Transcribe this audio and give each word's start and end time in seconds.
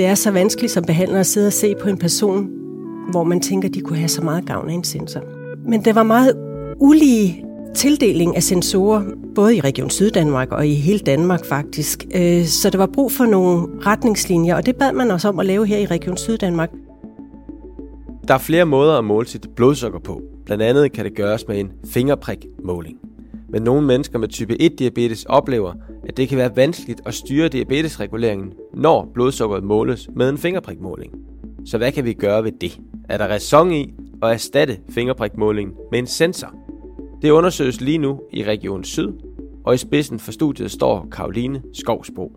det 0.00 0.08
er 0.08 0.14
så 0.14 0.30
vanskeligt 0.30 0.72
som 0.72 0.84
behandler 0.84 1.20
at 1.20 1.26
sidde 1.26 1.46
og 1.46 1.52
se 1.52 1.74
på 1.74 1.88
en 1.88 1.98
person, 1.98 2.50
hvor 3.10 3.24
man 3.24 3.40
tænker, 3.40 3.68
de 3.68 3.80
kunne 3.80 3.98
have 3.98 4.08
så 4.08 4.22
meget 4.22 4.46
gavn 4.46 4.68
af 4.68 4.74
en 4.74 4.84
sensor. 4.84 5.20
Men 5.66 5.84
det 5.84 5.94
var 5.94 6.02
meget 6.02 6.36
ulige 6.78 7.44
tildeling 7.74 8.36
af 8.36 8.42
sensorer, 8.42 9.02
både 9.34 9.56
i 9.56 9.60
Region 9.60 9.90
Syddanmark 9.90 10.52
og 10.52 10.66
i 10.66 10.74
hele 10.74 10.98
Danmark 10.98 11.44
faktisk. 11.44 12.06
Øh, 12.14 12.44
så 12.44 12.70
der 12.70 12.78
var 12.78 12.86
brug 12.86 13.12
for 13.12 13.24
nogle 13.24 13.68
retningslinjer, 13.86 14.56
og 14.56 14.66
det 14.66 14.76
bad 14.76 14.92
man 14.92 15.10
os 15.10 15.24
om 15.24 15.38
at 15.38 15.46
lave 15.46 15.66
her 15.66 15.78
i 15.78 15.86
Region 15.86 16.16
Syddanmark. 16.16 16.70
Der 18.28 18.34
er 18.34 18.38
flere 18.38 18.64
måder 18.64 18.98
at 18.98 19.04
måle 19.04 19.26
sit 19.26 19.46
blodsukker 19.56 19.98
på. 19.98 20.22
Blandt 20.46 20.62
andet 20.62 20.92
kan 20.92 21.04
det 21.04 21.14
gøres 21.14 21.48
med 21.48 21.60
en 21.60 21.72
fingerprikmåling. 21.86 22.96
Men 23.52 23.62
nogle 23.62 23.86
mennesker 23.86 24.18
med 24.18 24.28
type 24.28 24.56
1-diabetes 24.62 25.24
oplever, 25.28 25.72
at 26.08 26.16
det 26.16 26.28
kan 26.28 26.38
være 26.38 26.56
vanskeligt 26.56 27.00
at 27.06 27.14
styre 27.14 27.48
diabetesreguleringen, 27.48 28.52
når 28.74 29.10
blodsukkeret 29.14 29.64
måles 29.64 30.08
med 30.16 30.28
en 30.28 30.38
fingerprikmåling. 30.38 31.12
Så 31.66 31.78
hvad 31.78 31.92
kan 31.92 32.04
vi 32.04 32.12
gøre 32.12 32.44
ved 32.44 32.52
det? 32.52 32.80
Er 33.08 33.18
der 33.18 33.26
ræson 33.26 33.72
i 33.72 33.94
at 34.22 34.32
erstatte 34.32 34.78
fingerprikmålingen 34.90 35.74
med 35.90 35.98
en 35.98 36.06
sensor? 36.06 36.54
Det 37.22 37.30
undersøges 37.30 37.80
lige 37.80 37.98
nu 37.98 38.20
i 38.32 38.44
Region 38.44 38.84
Syd, 38.84 39.12
og 39.64 39.74
i 39.74 39.76
spidsen 39.76 40.18
for 40.18 40.32
studiet 40.32 40.70
står 40.70 41.08
Karoline 41.12 41.62
Skovsbro. 41.72 42.32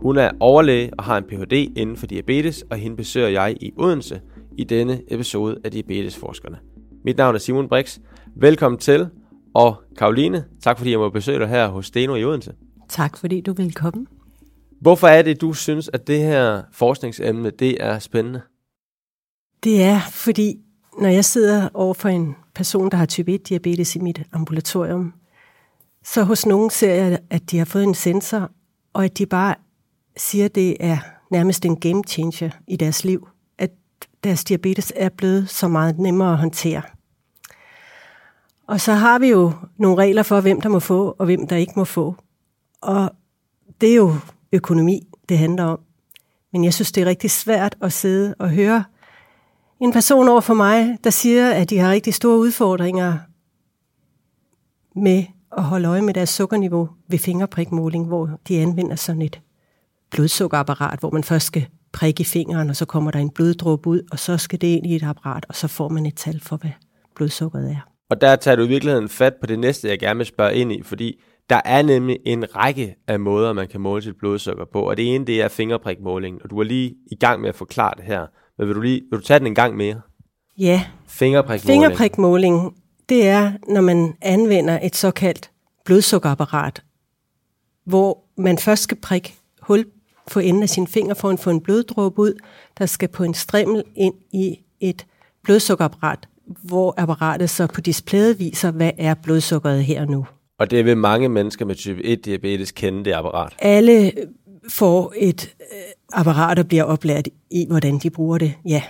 Hun 0.00 0.16
er 0.16 0.30
overlæge 0.40 0.90
og 0.98 1.04
har 1.04 1.18
en 1.18 1.24
Ph.D. 1.24 1.52
inden 1.52 1.96
for 1.96 2.06
diabetes, 2.06 2.64
og 2.70 2.76
hende 2.76 2.96
besøger 2.96 3.28
jeg 3.28 3.56
i 3.60 3.72
Odense 3.76 4.20
i 4.58 4.64
denne 4.64 5.00
episode 5.08 5.58
af 5.64 5.70
Diabetesforskerne. 5.70 6.58
Mit 7.04 7.16
navn 7.16 7.34
er 7.34 7.38
Simon 7.38 7.68
Brix. 7.68 7.98
Velkommen 8.36 8.78
til, 8.78 9.06
og 9.54 9.76
Karoline, 9.98 10.44
tak 10.62 10.78
fordi 10.78 10.90
jeg 10.90 10.98
må 10.98 11.10
besøge 11.10 11.38
dig 11.38 11.48
her 11.48 11.68
hos 11.68 11.86
Steno 11.86 12.14
i 12.14 12.24
Odense. 12.24 12.52
Tak 12.88 13.16
fordi 13.16 13.40
du 13.40 13.52
vil 13.52 13.74
komme. 13.74 14.06
Hvorfor 14.80 15.08
er 15.08 15.22
det, 15.22 15.40
du 15.40 15.52
synes, 15.52 15.90
at 15.92 16.06
det 16.06 16.18
her 16.18 16.62
forskningsemne 16.72 17.50
det 17.50 17.76
er 17.84 17.98
spændende? 17.98 18.40
Det 19.64 19.82
er, 19.82 20.00
fordi 20.10 20.58
når 21.00 21.08
jeg 21.08 21.24
sidder 21.24 21.68
over 21.74 21.94
for 21.94 22.08
en 22.08 22.36
person, 22.54 22.90
der 22.90 22.96
har 22.96 23.06
type 23.06 23.34
1-diabetes 23.34 23.96
i 23.96 23.98
mit 23.98 24.22
ambulatorium, 24.32 25.12
så 26.04 26.22
hos 26.22 26.46
nogen 26.46 26.70
ser 26.70 26.94
jeg, 26.94 27.18
at 27.30 27.50
de 27.50 27.58
har 27.58 27.64
fået 27.64 27.84
en 27.84 27.94
sensor, 27.94 28.50
og 28.92 29.04
at 29.04 29.18
de 29.18 29.26
bare 29.26 29.54
siger, 30.16 30.44
at 30.44 30.54
det 30.54 30.76
er 30.80 30.98
nærmest 31.30 31.64
en 31.64 31.80
game 31.80 32.02
changer 32.08 32.50
i 32.66 32.76
deres 32.76 33.04
liv. 33.04 33.28
At 33.58 33.70
deres 34.24 34.44
diabetes 34.44 34.92
er 34.96 35.08
blevet 35.08 35.48
så 35.48 35.68
meget 35.68 35.98
nemmere 35.98 36.32
at 36.32 36.38
håndtere. 36.38 36.82
Og 38.68 38.80
så 38.80 38.92
har 38.92 39.18
vi 39.18 39.28
jo 39.28 39.52
nogle 39.76 39.96
regler 40.02 40.22
for, 40.22 40.40
hvem 40.40 40.60
der 40.60 40.68
må 40.68 40.78
få, 40.78 41.16
og 41.18 41.24
hvem 41.24 41.46
der 41.46 41.56
ikke 41.56 41.72
må 41.76 41.84
få. 41.84 42.14
Og 42.80 43.10
det 43.80 43.90
er 43.90 43.94
jo 43.94 44.14
økonomi, 44.52 45.06
det 45.28 45.38
handler 45.38 45.64
om. 45.64 45.80
Men 46.52 46.64
jeg 46.64 46.74
synes, 46.74 46.92
det 46.92 47.00
er 47.00 47.06
rigtig 47.06 47.30
svært 47.30 47.76
at 47.80 47.92
sidde 47.92 48.34
og 48.38 48.50
høre 48.50 48.84
en 49.80 49.92
person 49.92 50.28
over 50.28 50.40
for 50.40 50.54
mig, 50.54 50.98
der 51.04 51.10
siger, 51.10 51.50
at 51.50 51.70
de 51.70 51.78
har 51.78 51.90
rigtig 51.90 52.14
store 52.14 52.38
udfordringer 52.38 53.18
med 54.94 55.24
at 55.56 55.62
holde 55.62 55.88
øje 55.88 56.02
med 56.02 56.14
deres 56.14 56.30
sukkerniveau 56.30 56.88
ved 57.08 57.18
fingerprikmåling, 57.18 58.06
hvor 58.06 58.30
de 58.48 58.60
anvender 58.60 58.96
sådan 58.96 59.22
et 59.22 59.40
blodsukkerapparat, 60.10 61.00
hvor 61.00 61.10
man 61.10 61.24
først 61.24 61.46
skal 61.46 61.66
prikke 61.92 62.20
i 62.20 62.24
fingeren, 62.24 62.70
og 62.70 62.76
så 62.76 62.84
kommer 62.84 63.10
der 63.10 63.18
en 63.18 63.30
bloddråbe 63.30 63.88
ud, 63.88 64.02
og 64.10 64.18
så 64.18 64.38
skal 64.38 64.60
det 64.60 64.66
ind 64.66 64.86
i 64.86 64.96
et 64.96 65.02
apparat, 65.02 65.46
og 65.48 65.54
så 65.54 65.68
får 65.68 65.88
man 65.88 66.06
et 66.06 66.16
tal 66.16 66.40
for, 66.40 66.56
hvad 66.56 66.70
blodsukkeret 67.14 67.70
er. 67.70 67.97
Og 68.10 68.20
der 68.20 68.36
tager 68.36 68.56
du 68.56 68.62
i 68.62 68.68
virkeligheden 68.68 69.08
fat 69.08 69.34
på 69.40 69.46
det 69.46 69.58
næste, 69.58 69.88
jeg 69.88 69.98
gerne 69.98 70.16
vil 70.16 70.26
spørge 70.26 70.54
ind 70.54 70.72
i, 70.72 70.82
fordi 70.82 71.20
der 71.50 71.60
er 71.64 71.82
nemlig 71.82 72.18
en 72.24 72.56
række 72.56 72.94
af 73.06 73.20
måder, 73.20 73.52
man 73.52 73.68
kan 73.68 73.80
måle 73.80 74.02
sit 74.02 74.16
blodsukker 74.18 74.64
på, 74.72 74.82
og 74.82 74.96
det 74.96 75.14
ene 75.14 75.26
det 75.26 75.42
er 75.42 75.48
fingerprikmåling, 75.48 76.42
og 76.42 76.50
du 76.50 76.58
er 76.58 76.64
lige 76.64 76.94
i 77.10 77.14
gang 77.14 77.40
med 77.40 77.48
at 77.48 77.54
forklare 77.54 77.92
det 77.96 78.04
her. 78.04 78.26
Men 78.58 78.68
vil 78.68 78.76
du, 78.76 78.80
lige, 78.80 79.02
vil 79.10 79.20
du 79.20 79.24
tage 79.24 79.38
den 79.38 79.46
en 79.46 79.54
gang 79.54 79.76
mere? 79.76 80.00
Ja. 80.58 80.84
Fingerprikmåling. 81.06 81.82
Fingerprikmåling, 81.82 82.76
det 83.08 83.28
er, 83.28 83.52
når 83.68 83.80
man 83.80 84.14
anvender 84.22 84.78
et 84.82 84.96
såkaldt 84.96 85.50
blodsukkerapparat, 85.84 86.82
hvor 87.84 88.24
man 88.36 88.58
først 88.58 88.82
skal 88.82 88.96
prikke 88.96 89.34
hul 89.60 89.86
på 90.32 90.40
enden 90.40 90.62
af 90.62 90.68
sin 90.68 90.86
finger 90.86 91.14
for 91.14 91.30
at 91.30 91.40
få 91.40 91.50
en 91.50 91.60
bloddråbe 91.60 92.20
ud, 92.20 92.34
der 92.78 92.86
skal 92.86 93.08
på 93.08 93.24
en 93.24 93.34
strimmel 93.34 93.84
ind 93.96 94.14
i 94.32 94.56
et 94.80 95.06
blodsukkerapparat, 95.44 96.28
hvor 96.62 96.94
apparatet 96.96 97.50
så 97.50 97.66
på 97.66 97.80
displayet 97.80 98.38
viser, 98.38 98.70
hvad 98.70 98.90
er 98.98 99.14
blodsukkeret 99.14 99.84
her 99.84 100.04
nu. 100.04 100.26
Og 100.58 100.70
det 100.70 100.84
vil 100.84 100.96
mange 100.96 101.28
mennesker 101.28 101.64
med 101.64 101.74
type 101.74 102.00
1-diabetes 102.00 102.72
kende 102.72 103.04
det 103.04 103.12
apparat? 103.12 103.52
Alle 103.58 104.12
får 104.68 105.12
et 105.16 105.54
øh, 105.60 105.78
apparat, 106.12 106.56
der 106.56 106.62
bliver 106.62 106.84
oplært 106.84 107.28
i, 107.50 107.66
hvordan 107.68 107.98
de 107.98 108.10
bruger 108.10 108.38
det, 108.38 108.54
ja. 108.64 108.82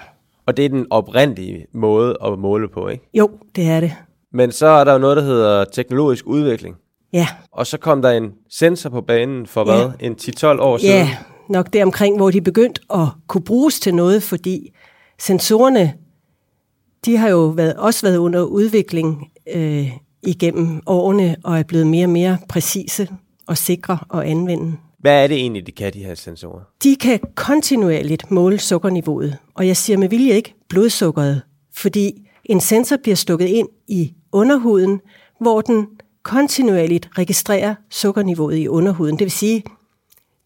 Og 0.47 0.57
det 0.57 0.65
er 0.65 0.69
den 0.69 0.87
oprindelige 0.91 1.67
måde 1.75 2.17
at 2.25 2.39
måle 2.39 2.69
på, 2.69 2.89
ikke? 2.89 3.09
Jo, 3.15 3.31
det 3.57 3.69
er 3.69 3.81
det. 3.81 3.93
Men 4.33 4.53
så 4.53 4.67
er 4.67 4.85
der 4.85 4.93
jo 4.93 4.99
noget, 4.99 5.17
der 5.17 5.23
hedder 5.23 5.65
teknologisk 5.65 6.27
udvikling. 6.27 6.77
Ja. 7.13 7.27
Og 7.53 7.67
så 7.67 7.79
kom 7.79 8.03
der 8.03 8.11
en 8.11 8.33
sensor 8.51 8.91
på 8.91 9.01
banen 9.01 9.47
for 9.47 9.65
hvad? 9.65 9.91
Ja. 10.01 10.07
En 10.07 10.17
10-12 10.23 10.47
år 10.47 10.79
siden? 10.79 10.95
Ja, 10.95 11.17
nok 11.49 11.73
deromkring, 11.73 12.17
hvor 12.17 12.31
de 12.31 12.41
begyndte 12.41 12.81
at 12.95 13.07
kunne 13.27 13.45
bruges 13.45 13.81
til 13.81 13.95
noget, 13.95 14.23
fordi 14.23 14.75
sensorerne, 15.19 15.95
de 17.09 17.17
har 17.17 17.29
jo 17.29 17.47
været, 17.47 17.75
også 17.77 18.07
været 18.07 18.17
under 18.17 18.43
udvikling 18.43 19.31
øh, 19.55 19.93
igennem 20.23 20.81
årene, 20.87 21.37
og 21.45 21.59
er 21.59 21.63
blevet 21.63 21.87
mere 21.87 22.07
og 22.07 22.11
mere 22.11 22.39
præcise 22.49 23.09
og 23.47 23.59
sikre 23.59 23.99
at 24.15 24.21
anvende. 24.21 24.77
Hvad 24.99 25.23
er 25.23 25.27
det 25.27 25.37
egentlig, 25.37 25.67
de 25.67 25.73
kan, 25.73 25.93
de 25.93 26.05
her 26.05 26.15
sensorer? 26.15 26.61
De 26.83 26.97
kan 26.97 27.21
kontinuerligt 27.35 28.31
måle 28.31 28.59
sukkerniveauet, 28.59 29.37
og 29.55 29.67
jeg 29.67 29.77
siger 29.77 29.97
med 29.97 30.09
vilje 30.09 30.33
ikke 30.33 30.55
blodsukkeret, 30.69 31.43
fordi 31.75 32.29
en 32.45 32.61
sensor 32.61 32.97
bliver 33.03 33.17
stukket 33.17 33.47
ind 33.47 33.69
i 33.89 34.15
underhuden, 34.33 35.01
hvor 35.41 35.61
den 35.61 35.87
kontinuerligt 36.23 37.09
registrerer 37.19 37.75
sukkerniveauet 37.91 38.57
i 38.57 38.69
underhuden. 38.69 39.19
Det 39.19 39.25
vil 39.25 39.31
sige, 39.31 39.65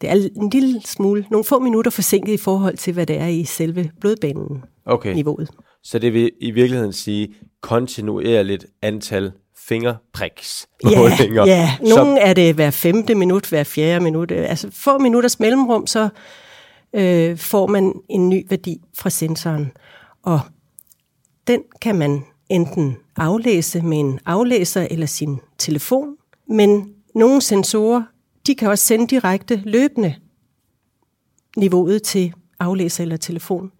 det 0.01 0.11
er 0.11 0.29
en 0.37 0.51
lille 0.51 0.81
smule, 0.85 1.27
nogle 1.31 1.45
få 1.45 1.59
minutter 1.59 1.91
forsinket 1.91 2.33
i 2.33 2.37
forhold 2.37 2.77
til, 2.77 2.93
hvad 2.93 3.07
det 3.07 3.19
er 3.19 3.27
i 3.27 3.45
selve 3.45 3.91
blodbanen 4.01 4.65
okay. 4.87 5.15
Så 5.85 5.99
det 5.99 6.13
vil 6.13 6.31
i 6.41 6.51
virkeligheden 6.51 6.93
sige 6.93 7.35
kontinuerligt 7.61 8.67
antal 8.83 9.33
fingerpriks 9.69 10.67
målinger. 10.85 11.47
Ja, 11.47 11.77
ja. 11.83 11.89
nogle 11.95 12.21
er 12.21 12.35
det 12.35 12.55
hver 12.55 12.71
femte 12.71 13.15
minut, 13.15 13.47
hver 13.47 13.65
fjerde 13.65 14.05
minut. 14.05 14.33
Altså 14.33 14.71
få 14.71 14.99
minutters 14.99 15.41
mellemrum, 15.41 15.87
så 15.87 16.09
øh, 16.95 17.39
får 17.39 17.67
man 17.67 17.93
en 18.11 18.29
ny 18.29 18.47
værdi 18.51 18.81
fra 18.95 19.11
sensoren. 19.11 19.73
Og 20.23 20.41
den 21.47 21.63
kan 21.81 21.97
man 21.97 22.25
enten 22.49 22.97
aflæse 23.17 23.83
med 23.83 23.99
en 23.99 24.19
aflæser 24.27 24.87
eller 24.91 25.07
sin 25.07 25.41
telefon. 25.59 26.17
Men 26.49 26.95
nogle 27.15 27.41
sensorer, 27.41 28.03
de 28.47 28.55
kan 28.55 28.71
også 28.71 28.87
sende 28.87 29.07
direkte 29.07 29.63
løbende 29.65 30.15
niveauet 31.57 32.03
til 32.03 32.33
aflæser 32.61 33.03
eller 33.03 33.17
telefon. 33.17 33.73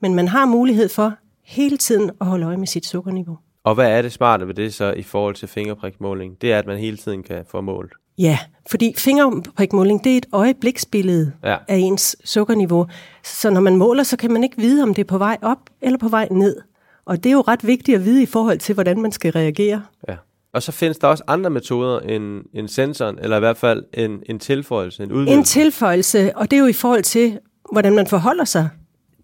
Men 0.00 0.14
man 0.14 0.28
har 0.28 0.46
mulighed 0.46 0.88
for 0.88 1.14
hele 1.46 1.76
tiden 1.76 2.10
at 2.20 2.26
holde 2.26 2.46
øje 2.46 2.56
med 2.56 2.66
sit 2.66 2.86
sukkerniveau. 2.86 3.38
Og 3.64 3.74
hvad 3.74 3.90
er 3.90 4.02
det 4.02 4.12
smarte 4.12 4.46
ved 4.46 4.54
det 4.54 4.74
så 4.74 4.92
i 4.92 5.02
forhold 5.02 5.34
til 5.34 5.48
fingerprikmåling? 5.48 6.40
Det 6.40 6.52
er, 6.52 6.58
at 6.58 6.66
man 6.66 6.78
hele 6.78 6.96
tiden 6.96 7.22
kan 7.22 7.44
få 7.50 7.60
målt. 7.60 7.92
Ja, 8.18 8.38
fordi 8.70 8.94
fingerprikmåling, 8.98 10.04
det 10.04 10.12
er 10.12 10.16
et 10.16 10.26
øjebliksbillede 10.32 11.32
ja. 11.44 11.56
af 11.68 11.76
ens 11.76 12.16
sukkerniveau. 12.24 12.86
Så 13.24 13.50
når 13.50 13.60
man 13.60 13.76
måler, 13.76 14.02
så 14.02 14.16
kan 14.16 14.32
man 14.32 14.44
ikke 14.44 14.56
vide, 14.58 14.82
om 14.82 14.94
det 14.94 15.02
er 15.02 15.06
på 15.06 15.18
vej 15.18 15.36
op 15.42 15.58
eller 15.80 15.98
på 15.98 16.08
vej 16.08 16.28
ned. 16.30 16.56
Og 17.04 17.24
det 17.24 17.30
er 17.30 17.34
jo 17.34 17.40
ret 17.40 17.66
vigtigt 17.66 17.96
at 17.98 18.04
vide 18.04 18.22
i 18.22 18.26
forhold 18.26 18.58
til, 18.58 18.74
hvordan 18.74 19.02
man 19.02 19.12
skal 19.12 19.32
reagere. 19.32 19.82
Ja. 20.08 20.16
Og 20.52 20.62
så 20.62 20.72
findes 20.72 20.98
der 20.98 21.08
også 21.08 21.24
andre 21.26 21.50
metoder 21.50 22.00
end, 22.00 22.44
end 22.54 22.68
sensoren, 22.68 23.18
eller 23.18 23.36
i 23.36 23.40
hvert 23.40 23.56
fald 23.56 23.84
en, 23.94 24.22
en 24.26 24.38
tilføjelse, 24.38 25.02
en 25.02 25.12
udvidelse. 25.12 25.38
En 25.38 25.44
tilføjelse, 25.44 26.36
og 26.36 26.50
det 26.50 26.56
er 26.56 26.60
jo 26.60 26.66
i 26.66 26.72
forhold 26.72 27.02
til, 27.02 27.38
hvordan 27.72 27.94
man 27.94 28.06
forholder 28.06 28.44
sig 28.44 28.68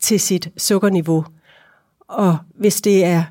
til 0.00 0.20
sit 0.20 0.48
sukkerniveau. 0.56 1.24
Og 2.12 2.36
hvis 2.58 2.80
det 2.80 3.04
er 3.04 3.24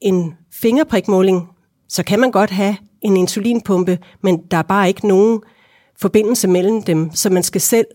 en 0.00 0.34
fingerprikmåling, 0.52 1.48
så 1.88 2.04
kan 2.04 2.20
man 2.20 2.30
godt 2.30 2.50
have 2.50 2.76
en 3.00 3.16
insulinpumpe, 3.16 3.98
men 4.22 4.42
der 4.50 4.56
er 4.56 4.62
bare 4.62 4.88
ikke 4.88 5.08
nogen 5.08 5.40
forbindelse 6.00 6.48
mellem 6.48 6.82
dem, 6.82 7.10
så 7.14 7.30
man 7.30 7.42
skal 7.42 7.60
selv 7.60 7.86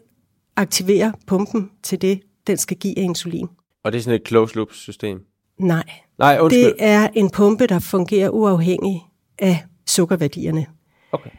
aktivere 0.56 1.14
pumpen 1.28 1.70
til 1.84 2.02
det, 2.02 2.20
den 2.48 2.58
skal 2.58 2.78
give 2.78 2.98
af 2.98 3.02
insulin. 3.02 3.48
Og 3.84 3.92
det 3.92 3.98
er 3.98 4.04
sådan 4.04 4.20
et 4.20 4.28
closed 4.28 4.56
loop 4.56 4.72
system? 4.72 5.20
Nej. 5.60 5.84
Nej, 6.20 6.38
undskyld. 6.42 6.64
Det 6.64 6.76
er 6.80 7.08
en 7.14 7.30
pumpe, 7.30 7.68
der 7.68 7.80
fungerer 7.80 8.30
uafhængig 8.30 9.06
af 9.40 9.66
sukkerværdierne. 9.88 10.66
Okay. 11.12 11.30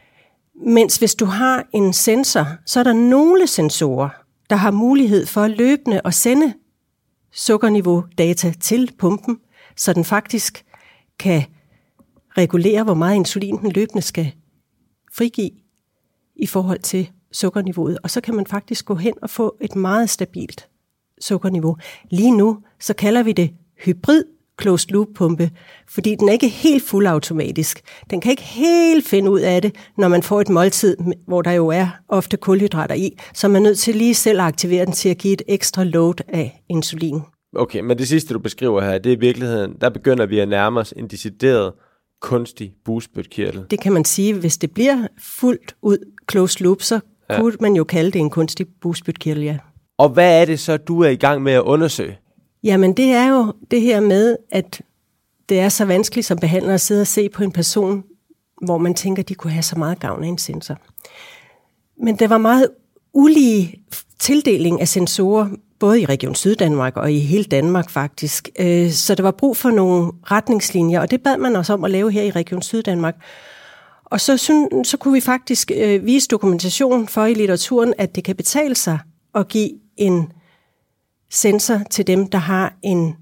Mens 0.65 0.97
hvis 0.97 1.15
du 1.15 1.25
har 1.25 1.63
en 1.73 1.93
sensor, 1.93 2.47
så 2.65 2.79
er 2.79 2.83
der 2.83 2.93
nogle 2.93 3.47
sensorer, 3.47 4.09
der 4.49 4.55
har 4.55 4.71
mulighed 4.71 5.25
for 5.25 5.47
løbende 5.47 6.01
at 6.05 6.13
sende 6.13 6.53
sukkerniveau 7.35 8.03
data 8.17 8.53
til 8.61 8.91
pumpen, 8.97 9.39
så 9.77 9.93
den 9.93 10.05
faktisk 10.05 10.65
kan 11.19 11.43
regulere, 12.37 12.83
hvor 12.83 12.93
meget 12.93 13.15
insulin 13.15 13.57
den 13.57 13.71
løbende 13.71 14.01
skal 14.01 14.31
frigive 15.13 15.51
i 16.35 16.47
forhold 16.47 16.79
til 16.79 17.11
sukkerniveauet. 17.31 17.97
Og 18.03 18.09
så 18.09 18.21
kan 18.21 18.35
man 18.35 18.47
faktisk 18.47 18.85
gå 18.85 18.95
hen 18.95 19.13
og 19.21 19.29
få 19.29 19.57
et 19.61 19.75
meget 19.75 20.09
stabilt 20.09 20.69
sukkerniveau. 21.21 21.77
Lige 22.09 22.37
nu, 22.37 22.63
så 22.79 22.93
kalder 22.93 23.23
vi 23.23 23.31
det 23.31 23.55
hybrid 23.85 24.23
closed 24.61 24.91
loop 24.91 25.07
pumpe, 25.15 25.51
fordi 25.89 26.15
den 26.15 26.29
er 26.29 26.33
ikke 26.33 26.47
helt 26.47 26.83
fuldautomatisk. 26.83 27.81
Den 28.09 28.21
kan 28.21 28.31
ikke 28.31 28.43
helt 28.43 29.07
finde 29.07 29.31
ud 29.31 29.39
af 29.39 29.61
det, 29.61 29.75
når 29.97 30.07
man 30.07 30.23
får 30.23 30.41
et 30.41 30.49
måltid, 30.49 30.97
hvor 31.27 31.41
der 31.41 31.51
jo 31.51 31.67
er 31.67 31.87
ofte 32.09 32.37
kulhydrater 32.37 32.95
i, 32.95 33.17
så 33.33 33.47
man 33.47 33.55
er 33.55 33.69
nødt 33.69 33.79
til 33.79 33.95
lige 33.95 34.15
selv 34.15 34.39
at 34.39 34.45
aktivere 34.45 34.85
den 34.85 34.93
til 34.93 35.09
at 35.09 35.17
give 35.17 35.33
et 35.33 35.41
ekstra 35.47 35.83
load 35.83 36.23
af 36.27 36.63
insulin. 36.69 37.21
Okay, 37.55 37.79
men 37.79 37.97
det 37.97 38.07
sidste, 38.07 38.33
du 38.33 38.39
beskriver 38.39 38.81
her, 38.81 38.97
det 38.97 39.11
er 39.11 39.15
i 39.17 39.19
virkeligheden, 39.19 39.75
der 39.81 39.89
begynder 39.89 40.25
vi 40.25 40.39
at 40.39 40.47
nærme 40.47 40.79
os 40.79 40.93
en 40.97 41.07
decideret 41.07 41.73
kunstig 42.21 42.73
bugspytkirtel. 42.85 43.65
Det 43.71 43.81
kan 43.81 43.93
man 43.93 44.05
sige, 44.05 44.33
hvis 44.33 44.57
det 44.57 44.71
bliver 44.71 45.07
fuldt 45.19 45.75
ud 45.81 45.97
closed 46.31 46.61
loop, 46.61 46.81
så 46.81 46.99
ja. 47.29 47.39
kunne 47.39 47.53
man 47.61 47.75
jo 47.75 47.83
kalde 47.83 48.11
det 48.11 48.19
en 48.19 48.29
kunstig 48.29 48.65
bugspytkirtel, 48.81 49.43
ja. 49.43 49.57
Og 49.97 50.09
hvad 50.09 50.41
er 50.41 50.45
det 50.45 50.59
så, 50.59 50.77
du 50.77 51.01
er 51.01 51.09
i 51.09 51.15
gang 51.15 51.41
med 51.41 51.53
at 51.53 51.61
undersøge? 51.61 52.17
Jamen 52.65 52.93
det 52.93 53.05
er 53.05 53.27
jo 53.27 53.53
det 53.71 53.81
her 53.81 53.99
med, 53.99 54.37
at 54.51 54.81
det 55.49 55.59
er 55.59 55.69
så 55.69 55.85
vanskeligt 55.85 56.27
som 56.27 56.37
behandler 56.37 56.73
at 56.73 56.81
sidde 56.81 57.01
og 57.01 57.07
se 57.07 57.29
på 57.29 57.43
en 57.43 57.51
person, 57.51 58.03
hvor 58.61 58.77
man 58.77 58.93
tænker, 58.93 59.23
de 59.23 59.35
kunne 59.35 59.53
have 59.53 59.63
så 59.63 59.79
meget 59.79 59.99
gavn 59.99 60.23
af 60.23 60.27
en 60.27 60.37
sensor. 60.37 60.77
Men 62.03 62.15
det 62.15 62.29
var 62.29 62.37
meget 62.37 62.69
ulige 63.13 63.83
tildeling 64.19 64.81
af 64.81 64.87
sensorer, 64.87 65.49
både 65.79 66.01
i 66.01 66.05
Region 66.05 66.35
Syddanmark 66.35 66.97
og 66.97 67.11
i 67.11 67.19
hele 67.19 67.43
Danmark 67.43 67.89
faktisk. 67.89 68.49
Øh, 68.59 68.91
så 68.91 69.15
der 69.15 69.23
var 69.23 69.31
brug 69.31 69.57
for 69.57 69.69
nogle 69.69 70.11
retningslinjer, 70.23 70.99
og 70.99 71.11
det 71.11 71.23
bad 71.23 71.37
man 71.37 71.55
os 71.55 71.69
om 71.69 71.83
at 71.83 71.91
lave 71.91 72.11
her 72.11 72.23
i 72.23 72.31
Region 72.31 72.61
Syddanmark. 72.61 73.15
Og 74.05 74.21
så, 74.21 74.37
så 74.83 74.97
kunne 74.99 75.13
vi 75.13 75.21
faktisk 75.21 75.71
øh, 75.75 76.05
vise 76.05 76.27
dokumentation 76.27 77.07
for 77.07 77.25
i 77.25 77.33
litteraturen, 77.33 77.93
at 77.97 78.15
det 78.15 78.23
kan 78.23 78.35
betale 78.35 78.75
sig 78.75 78.99
at 79.35 79.47
give 79.47 79.69
en 79.97 80.31
sensor 81.29 81.81
til 81.89 82.07
dem, 82.07 82.27
der 82.27 82.37
har 82.37 82.73
en 82.81 83.15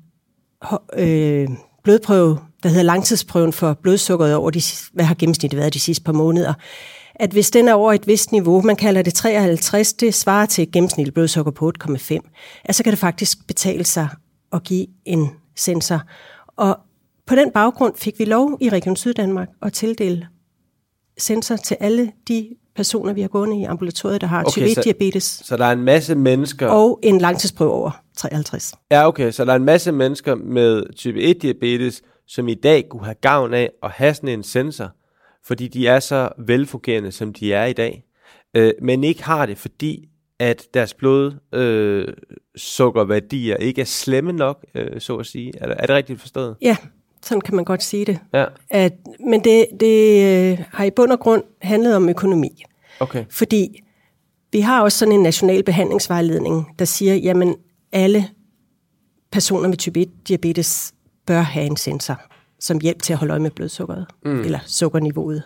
øh, 0.97 1.49
blodprøve, 1.83 2.39
der 2.63 2.69
hedder 2.69 2.83
langtidsprøven 2.83 3.53
for 3.53 3.73
blodsukkeret 3.73 4.35
over 4.35 4.49
de, 4.49 4.61
hvad 4.93 5.05
har 5.05 5.15
gennemsnittet 5.15 5.59
været 5.59 5.73
de 5.73 5.79
sidste 5.79 6.03
par 6.03 6.13
måneder, 6.13 6.53
at 7.15 7.31
hvis 7.31 7.51
den 7.51 7.67
er 7.67 7.73
over 7.73 7.93
et 7.93 8.07
vist 8.07 8.31
niveau, 8.31 8.61
man 8.61 8.75
kalder 8.75 9.01
det 9.01 9.13
53, 9.13 9.93
det 9.93 10.13
svarer 10.13 10.45
til 10.45 10.71
gennemsnitlig 10.71 11.13
blodsukker 11.13 11.51
på 11.51 11.71
8,5, 11.83 11.97
så 11.97 12.19
altså 12.65 12.83
kan 12.83 12.91
det 12.91 12.99
faktisk 12.99 13.47
betale 13.47 13.83
sig 13.83 14.07
at 14.53 14.63
give 14.63 14.87
en 15.05 15.29
sensor. 15.55 16.01
Og 16.47 16.77
på 17.27 17.35
den 17.35 17.51
baggrund 17.51 17.93
fik 17.97 18.19
vi 18.19 18.25
lov 18.25 18.57
i 18.61 18.69
Region 18.69 18.95
Syddanmark 18.95 19.47
at 19.61 19.73
tildele 19.73 20.27
sensor 21.17 21.55
til 21.55 21.77
alle 21.79 22.11
de 22.27 22.49
personer, 22.75 23.13
vi 23.13 23.21
har 23.21 23.27
gående 23.27 23.61
i 23.61 23.63
ambulatoriet, 23.63 24.21
der 24.21 24.27
har 24.27 24.43
okay, 24.43 24.67
type 24.67 24.81
1-diabetes. 24.81 25.23
Så, 25.23 25.43
så 25.45 25.57
der 25.57 25.65
er 25.65 25.71
en 25.71 25.83
masse 25.83 26.15
mennesker... 26.15 26.67
Og 26.67 26.99
en 27.03 27.17
langtidsprøve 27.17 27.71
over 27.71 27.91
53. 28.17 28.73
Ja, 28.91 29.07
okay. 29.07 29.31
Så 29.31 29.45
der 29.45 29.51
er 29.51 29.55
en 29.55 29.63
masse 29.63 29.91
mennesker 29.91 30.35
med 30.35 30.83
type 30.95 31.19
1-diabetes, 31.19 32.01
som 32.27 32.47
i 32.47 32.53
dag 32.53 32.89
kunne 32.89 33.05
have 33.05 33.15
gavn 33.21 33.53
af 33.53 33.69
at 33.83 33.91
have 33.91 34.13
sådan 34.13 34.29
en 34.29 34.43
sensor, 34.43 34.89
fordi 35.45 35.67
de 35.67 35.87
er 35.87 35.99
så 35.99 36.29
velfungerende, 36.37 37.11
som 37.11 37.33
de 37.33 37.53
er 37.53 37.65
i 37.65 37.73
dag, 37.73 38.03
øh, 38.55 38.73
men 38.81 39.03
ikke 39.03 39.23
har 39.23 39.45
det, 39.45 39.57
fordi 39.57 40.09
at 40.39 40.67
deres 40.73 40.93
blodsukkerværdier 40.93 43.57
øh, 43.59 43.67
ikke 43.67 43.81
er 43.81 43.85
slemme 43.85 44.31
nok, 44.31 44.65
øh, 44.75 45.01
så 45.01 45.17
at 45.17 45.25
sige. 45.25 45.53
Er, 45.57 45.67
er 45.67 45.85
det 45.85 45.95
rigtigt 45.95 46.21
forstået? 46.21 46.55
Ja, 46.61 46.77
sådan 47.23 47.41
kan 47.41 47.55
man 47.55 47.65
godt 47.65 47.83
sige 47.83 48.05
det. 48.05 48.19
Ja. 48.33 48.45
At, 48.69 48.93
men 49.27 49.43
det, 49.43 49.65
det 49.79 50.23
øh, 50.51 50.63
har 50.73 50.83
i 50.83 50.91
bund 50.91 51.11
og 51.11 51.19
grund 51.19 51.43
handlet 51.61 51.95
om 51.95 52.09
økonomi. 52.09 52.63
Okay. 52.99 53.25
Fordi 53.29 53.83
vi 54.51 54.59
har 54.59 54.81
også 54.81 54.97
sådan 54.97 55.11
en 55.11 55.23
national 55.23 55.63
behandlingsvejledning, 55.63 56.67
der 56.79 56.85
siger, 56.85 57.15
jamen 57.15 57.55
alle 57.91 58.29
personer 59.31 59.69
med 59.69 59.77
type 59.77 60.01
1-diabetes 60.01 60.93
bør 61.25 61.41
have 61.41 61.65
en 61.65 61.77
sensor 61.77 62.21
som 62.63 62.79
hjælp 62.79 63.01
til 63.01 63.13
at 63.13 63.19
holde 63.19 63.31
øje 63.31 63.39
med 63.39 63.51
blodsukkeret, 63.51 64.05
mm. 64.25 64.41
eller 64.41 64.59
sukkerniveauet. 64.65 65.43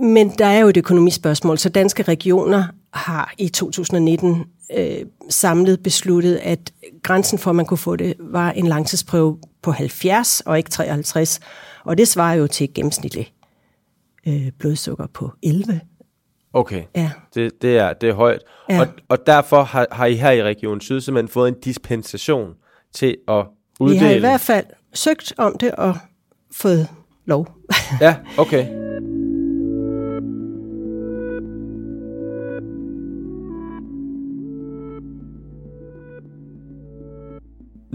Men 0.00 0.30
der 0.30 0.46
er 0.46 0.58
jo 0.58 0.68
et 0.68 0.76
økonomisk 0.76 1.16
spørgsmål, 1.16 1.58
så 1.58 1.68
danske 1.68 2.02
regioner 2.02 2.64
har 2.92 3.34
i 3.38 3.48
2019 3.48 4.44
øh, 4.78 4.96
samlet 5.28 5.82
besluttet, 5.82 6.36
at 6.42 6.72
grænsen 7.02 7.38
for, 7.38 7.50
at 7.50 7.56
man 7.56 7.66
kunne 7.66 7.78
få 7.78 7.96
det, 7.96 8.14
var 8.20 8.50
en 8.50 8.66
langtidsprøve 8.66 9.38
på 9.62 9.72
70 9.72 10.40
og 10.40 10.58
ikke 10.58 10.70
53. 10.70 11.40
Og 11.84 11.98
det 11.98 12.08
svarer 12.08 12.34
jo 12.34 12.46
til 12.46 12.74
gennemsnitligt 12.74 13.32
øh, 14.26 14.50
blodsukker 14.58 15.06
på 15.06 15.30
11. 15.42 15.80
Okay, 16.52 16.82
ja. 16.96 17.10
det, 17.34 17.62
det, 17.62 17.78
er, 17.78 17.92
det 17.92 18.08
er 18.08 18.14
højt. 18.14 18.40
Ja. 18.68 18.80
Og, 18.80 18.86
og 19.08 19.26
derfor 19.26 19.62
har, 19.62 19.86
har 19.92 20.06
I 20.06 20.14
her 20.14 20.30
i 20.30 20.42
Region 20.42 20.80
Syd 20.80 21.00
simpelthen 21.00 21.28
fået 21.28 21.48
en 21.48 21.60
dispensation 21.64 22.54
til 22.94 23.16
at 23.28 23.46
uddele... 23.80 24.00
Vi 24.00 24.06
har 24.06 24.14
i 24.14 24.18
hvert 24.18 24.40
fald 24.40 24.66
søgt 24.94 25.32
om 25.38 25.58
det 25.58 25.72
og 25.72 25.96
fået 26.52 26.88
lov. 27.24 27.48
ja, 28.00 28.16
okay. 28.38 28.66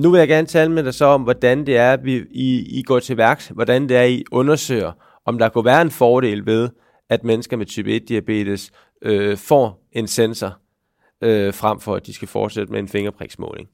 Nu 0.01 0.11
vil 0.11 0.19
jeg 0.19 0.27
gerne 0.27 0.47
tale 0.47 0.71
med 0.71 0.83
dig 0.83 0.93
så 0.93 1.05
om, 1.05 1.21
hvordan 1.21 1.65
det 1.65 1.77
er, 1.77 1.97
vi, 1.97 2.23
I, 2.31 2.79
I 2.79 2.83
går 2.83 2.99
til 2.99 3.17
værks, 3.17 3.47
hvordan 3.47 3.89
det 3.89 3.97
er, 3.97 4.03
I 4.03 4.23
undersøger, 4.31 4.91
om 5.25 5.37
der 5.37 5.49
kunne 5.49 5.65
være 5.65 5.81
en 5.81 5.91
fordel 5.91 6.45
ved, 6.45 6.69
at 7.09 7.23
mennesker 7.23 7.57
med 7.57 7.65
type 7.65 7.95
1-diabetes 7.95 8.71
øh, 9.01 9.37
får 9.37 9.87
en 9.91 10.07
sensor, 10.07 10.57
øh, 11.21 11.53
frem 11.53 11.79
for 11.79 11.95
at 11.95 12.05
de 12.05 12.13
skal 12.13 12.27
fortsætte 12.27 12.71
med 12.71 12.79
en 12.79 12.87
fingerpriksmåling. 12.87 13.67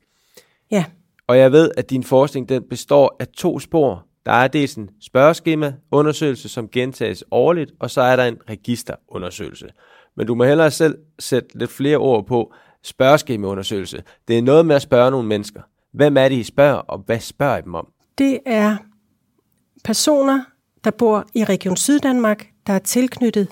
Ja. 0.72 0.86
Og 1.28 1.38
jeg 1.38 1.52
ved, 1.52 1.72
at 1.78 1.90
din 1.90 2.04
forskning 2.04 2.50
den 2.50 2.64
består 2.70 3.16
af 3.20 3.28
to 3.28 3.60
spor. 3.60 4.06
Der 4.26 4.32
er 4.32 4.48
dels 4.48 4.76
en 4.76 4.90
spørgeskema 5.02 5.74
undersøgelse, 5.92 6.50
som 6.50 6.70
gentages 6.70 7.24
årligt, 7.32 7.72
og 7.80 7.92
så 7.92 8.02
er 8.02 8.16
der 8.16 8.24
en 8.24 8.38
registerundersøgelse. 8.50 9.68
Men 10.16 10.28
du 10.28 10.36
må 10.36 10.44
hellere 10.44 10.72
selv 10.72 10.98
sætte 11.20 11.58
lidt 11.58 11.72
flere 11.72 11.98
ord 11.98 12.26
på 12.26 12.54
spørgeskemaundersøgelse. 12.84 14.04
Det 14.28 14.38
er 14.38 14.42
noget 14.42 14.66
med 14.66 14.76
at 14.76 14.82
spørge 14.82 15.12
nogle 15.12 15.28
mennesker. 15.28 15.62
Hvem 15.94 16.18
er 16.18 16.30
det, 16.30 16.36
I 16.36 16.44
spørger, 16.44 16.76
og 16.76 17.00
hvad 17.06 17.20
spørger 17.20 17.58
I 17.58 17.62
dem 17.62 17.76
om? 17.76 17.88
Det 18.18 18.40
er 18.46 18.78
personer, 19.84 20.44
der 20.84 20.92
bor 20.92 21.26
i 21.36 21.44
Region 21.44 21.78
Syddanmark, 21.78 22.48
der 22.68 22.74
er 22.74 22.80
tilknyttet 22.80 23.48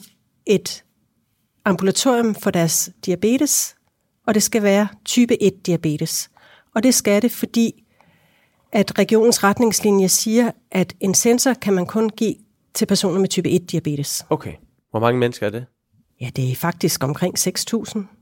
et 0.46 0.84
ambulatorium 1.66 2.36
for 2.36 2.52
deres 2.52 2.90
diabetes, 3.06 3.76
og 4.28 4.34
det 4.34 4.44
skal 4.44 4.64
være 4.64 4.88
type 5.06 5.44
1 5.44 5.68
diabetes. 5.68 6.30
Og 6.76 6.84
det 6.84 6.94
skal 6.94 7.22
det, 7.22 7.32
fordi 7.32 7.84
at 8.72 9.00
regionens 9.00 9.44
retningslinje 9.44 10.10
siger, 10.10 10.52
at 10.72 10.94
en 11.00 11.14
sensor 11.14 11.54
kan 11.54 11.74
man 11.74 11.86
kun 11.86 12.10
give 12.10 12.36
til 12.74 12.86
personer 12.86 13.20
med 13.20 13.28
type 13.28 13.50
1 13.50 13.72
diabetes. 13.72 14.26
Okay. 14.30 14.54
Hvor 14.92 15.00
mange 15.00 15.20
mennesker 15.20 15.46
er 15.46 15.50
det? 15.50 15.66
Ja, 16.22 16.30
det 16.36 16.52
er 16.52 16.56
faktisk 16.56 17.04
omkring 17.04 17.40
6.000. 17.40 18.21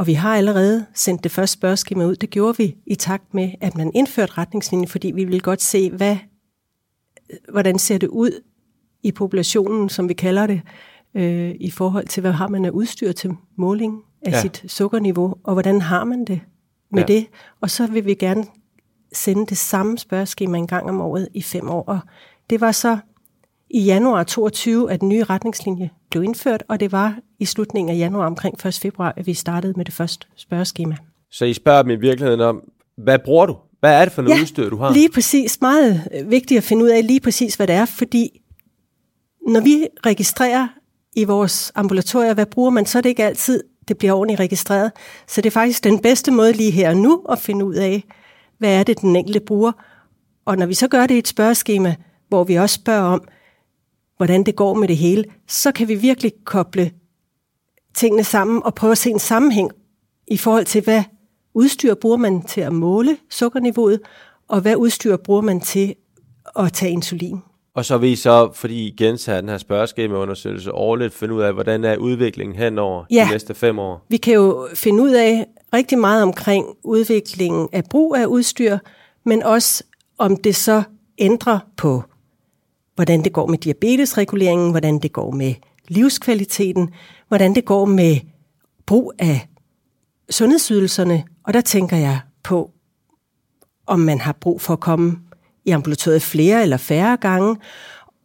Og 0.00 0.06
vi 0.06 0.12
har 0.12 0.36
allerede 0.36 0.86
sendt 0.94 1.24
det 1.24 1.32
første 1.32 1.54
spørgeskema 1.54 2.04
ud. 2.04 2.16
Det 2.16 2.30
gjorde 2.30 2.58
vi 2.58 2.76
i 2.86 2.94
takt 2.94 3.34
med, 3.34 3.50
at 3.60 3.76
man 3.76 3.90
indførte 3.94 4.38
retningslinjen, 4.38 4.88
fordi 4.88 5.10
vi 5.10 5.24
ville 5.24 5.40
godt 5.40 5.62
se, 5.62 5.90
hvad, 5.90 6.16
hvordan 7.50 7.78
ser 7.78 7.98
det 7.98 8.06
ud 8.06 8.42
i 9.02 9.12
populationen, 9.12 9.88
som 9.88 10.08
vi 10.08 10.14
kalder 10.14 10.46
det, 10.46 10.60
øh, 11.14 11.54
i 11.60 11.70
forhold 11.70 12.06
til, 12.06 12.20
hvad 12.20 12.32
har 12.32 12.48
man 12.48 12.64
af 12.64 12.70
udstyr 12.70 13.12
til 13.12 13.30
måling 13.56 14.02
af 14.22 14.30
ja. 14.30 14.40
sit 14.40 14.64
sukkerniveau, 14.66 15.34
og 15.44 15.52
hvordan 15.52 15.80
har 15.80 16.04
man 16.04 16.24
det 16.24 16.40
med 16.92 17.04
ja. 17.08 17.14
det. 17.14 17.26
Og 17.60 17.70
så 17.70 17.86
vil 17.86 18.04
vi 18.04 18.14
gerne 18.14 18.44
sende 19.12 19.46
det 19.46 19.58
samme 19.58 19.98
spørgeskema 19.98 20.58
en 20.58 20.66
gang 20.66 20.88
om 20.88 21.00
året 21.00 21.28
i 21.34 21.42
fem 21.42 21.68
år. 21.68 21.82
Og 21.82 22.00
det 22.50 22.60
var 22.60 22.72
så 22.72 22.98
i 23.70 23.82
januar 23.82 24.22
22, 24.22 24.92
at 24.92 25.00
den 25.00 25.08
nye 25.08 25.24
retningslinje 25.24 25.90
blev 26.10 26.22
indført, 26.22 26.62
og 26.68 26.80
det 26.80 26.92
var 26.92 27.18
i 27.38 27.44
slutningen 27.44 27.94
af 27.94 27.98
januar 27.98 28.26
omkring 28.26 28.66
1. 28.66 28.74
februar, 28.74 29.14
at 29.16 29.26
vi 29.26 29.34
startede 29.34 29.74
med 29.76 29.84
det 29.84 29.94
første 29.94 30.26
spørgeskema. 30.36 30.96
Så 31.30 31.44
I 31.44 31.52
spørger 31.52 31.82
dem 31.82 31.90
i 31.90 31.96
virkeligheden 31.96 32.40
om, 32.40 32.62
hvad 32.96 33.18
bruger 33.18 33.46
du? 33.46 33.56
Hvad 33.80 34.00
er 34.00 34.04
det 34.04 34.12
for 34.12 34.22
noget 34.22 34.36
ja, 34.36 34.42
udstyr, 34.42 34.70
du 34.70 34.76
har? 34.76 34.92
lige 34.92 35.10
præcis. 35.10 35.60
Meget 35.60 36.08
vigtigt 36.26 36.58
at 36.58 36.64
finde 36.64 36.84
ud 36.84 36.88
af 36.88 37.06
lige 37.06 37.20
præcis, 37.20 37.54
hvad 37.54 37.66
det 37.66 37.74
er, 37.74 37.84
fordi 37.84 38.40
når 39.46 39.60
vi 39.60 39.86
registrerer 40.06 40.68
i 41.16 41.24
vores 41.24 41.72
ambulatorier, 41.74 42.34
hvad 42.34 42.46
bruger 42.46 42.70
man, 42.70 42.86
så 42.86 42.98
er 42.98 43.02
det 43.02 43.08
ikke 43.08 43.24
altid 43.24 43.62
det 43.90 43.98
bliver 43.98 44.12
ordentligt 44.12 44.40
registreret. 44.40 44.92
Så 45.26 45.40
det 45.40 45.46
er 45.46 45.50
faktisk 45.50 45.84
den 45.84 45.98
bedste 45.98 46.30
måde 46.30 46.52
lige 46.52 46.70
her 46.70 46.88
og 46.88 46.96
nu 46.96 47.24
at 47.28 47.38
finde 47.38 47.64
ud 47.64 47.74
af, 47.74 48.04
hvad 48.58 48.78
er 48.78 48.82
det, 48.82 49.00
den 49.00 49.16
enkelte 49.16 49.40
bruger. 49.40 49.72
Og 50.44 50.58
når 50.58 50.66
vi 50.66 50.74
så 50.74 50.88
gør 50.88 51.06
det 51.06 51.14
i 51.14 51.18
et 51.18 51.28
spørgeskema, 51.28 51.94
hvor 52.28 52.44
vi 52.44 52.54
også 52.54 52.74
spørger 52.74 53.02
om, 53.02 53.22
hvordan 54.20 54.42
det 54.42 54.56
går 54.56 54.74
med 54.74 54.88
det 54.88 54.96
hele, 54.96 55.24
så 55.48 55.72
kan 55.72 55.88
vi 55.88 55.94
virkelig 55.94 56.32
koble 56.44 56.90
tingene 57.94 58.24
sammen 58.24 58.62
og 58.64 58.74
prøve 58.74 58.90
at 58.90 58.98
se 58.98 59.10
en 59.10 59.18
sammenhæng 59.18 59.70
i 60.28 60.36
forhold 60.36 60.64
til, 60.64 60.82
hvad 60.82 61.02
udstyr 61.54 61.94
bruger 61.94 62.16
man 62.16 62.42
til 62.42 62.60
at 62.60 62.72
måle 62.72 63.16
sukkerniveauet, 63.30 64.00
og 64.48 64.60
hvad 64.60 64.76
udstyr 64.76 65.16
bruger 65.16 65.40
man 65.40 65.60
til 65.60 65.94
at 66.58 66.72
tage 66.72 66.92
insulin. 66.92 67.38
Og 67.74 67.84
så 67.84 67.98
vil 67.98 68.10
I 68.10 68.16
så, 68.16 68.50
fordi 68.54 68.86
I 68.86 68.90
gentager 68.90 69.40
den 69.40 69.48
her 69.48 69.58
spørgeskemaundersøgelse 69.58 70.72
årligt, 70.72 71.14
finde 71.14 71.34
ud 71.34 71.42
af, 71.42 71.52
hvordan 71.52 71.84
er 71.84 71.96
udviklingen 71.96 72.56
hen 72.56 72.78
over 72.78 73.04
ja. 73.10 73.24
de 73.24 73.32
næste 73.32 73.54
fem 73.54 73.78
år? 73.78 74.06
vi 74.08 74.16
kan 74.16 74.34
jo 74.34 74.68
finde 74.74 75.02
ud 75.02 75.10
af 75.10 75.46
rigtig 75.74 75.98
meget 75.98 76.22
omkring 76.22 76.66
udviklingen 76.84 77.68
af 77.72 77.84
brug 77.90 78.16
af 78.16 78.26
udstyr, 78.26 78.78
men 79.24 79.42
også 79.42 79.84
om 80.18 80.36
det 80.36 80.56
så 80.56 80.82
ændrer 81.18 81.58
på, 81.76 82.02
hvordan 83.00 83.24
det 83.24 83.32
går 83.32 83.46
med 83.46 83.58
diabetesreguleringen, 83.58 84.70
hvordan 84.70 84.98
det 84.98 85.12
går 85.12 85.30
med 85.30 85.54
livskvaliteten, 85.88 86.90
hvordan 87.28 87.54
det 87.54 87.64
går 87.64 87.84
med 87.84 88.16
brug 88.86 89.12
af 89.18 89.48
sundhedsydelserne. 90.30 91.24
Og 91.44 91.54
der 91.54 91.60
tænker 91.60 91.96
jeg 91.96 92.20
på, 92.42 92.70
om 93.86 94.00
man 94.00 94.20
har 94.20 94.32
brug 94.32 94.60
for 94.60 94.72
at 94.72 94.80
komme 94.80 95.18
i 95.64 95.70
ambulatoriet 95.70 96.22
flere 96.22 96.62
eller 96.62 96.76
færre 96.76 97.16
gange, 97.16 97.56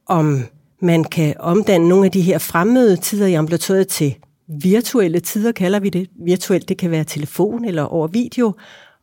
om 0.05 0.43
man 0.81 1.03
kan 1.03 1.35
omdanne 1.39 1.87
nogle 1.87 2.05
af 2.05 2.11
de 2.11 2.21
her 2.21 2.37
fremmede 2.37 2.97
tider 2.97 3.27
i 3.27 3.33
ambulatoriet 3.33 3.87
til 3.87 4.15
virtuelle 4.47 5.19
tider, 5.19 5.51
kalder 5.51 5.79
vi 5.79 5.89
det. 5.89 6.09
Virtuelt, 6.25 6.69
det 6.69 6.77
kan 6.77 6.91
være 6.91 7.03
telefon 7.03 7.65
eller 7.65 7.83
over 7.83 8.07
video. 8.07 8.53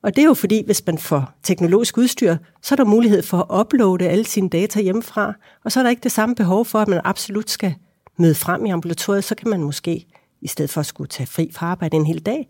Og 0.03 0.17
det 0.17 0.23
er 0.23 0.27
jo 0.27 0.35
fordi, 0.35 0.63
hvis 0.65 0.87
man 0.87 0.99
får 0.99 1.33
teknologisk 1.43 1.99
udstyr, 1.99 2.37
så 2.63 2.75
er 2.75 2.77
der 2.77 2.85
mulighed 2.85 3.23
for 3.23 3.39
at 3.39 3.61
uploade 3.61 4.09
alle 4.09 4.27
sine 4.27 4.49
data 4.49 4.81
hjemmefra, 4.81 5.35
og 5.65 5.73
så 5.73 5.81
er 5.81 5.83
der 5.83 5.91
ikke 5.91 6.03
det 6.03 6.13
samme 6.13 6.35
behov 6.35 6.65
for, 6.65 6.79
at 6.79 6.89
man 6.89 7.01
absolut 7.05 7.51
skal 7.51 7.75
møde 8.19 8.35
frem 8.35 8.67
i 8.67 8.71
ambulatoriet, 8.71 9.25
så 9.25 9.35
kan 9.35 9.51
man 9.51 9.63
måske, 9.63 10.07
i 10.41 10.49
stedet 10.49 10.71
for 10.71 10.81
at 10.81 10.87
skulle 10.87 11.09
tage 11.09 11.27
fri 11.27 11.51
fra 11.53 11.67
arbejde 11.67 11.97
en 11.97 12.07
hel 12.07 12.19
dag, 12.19 12.49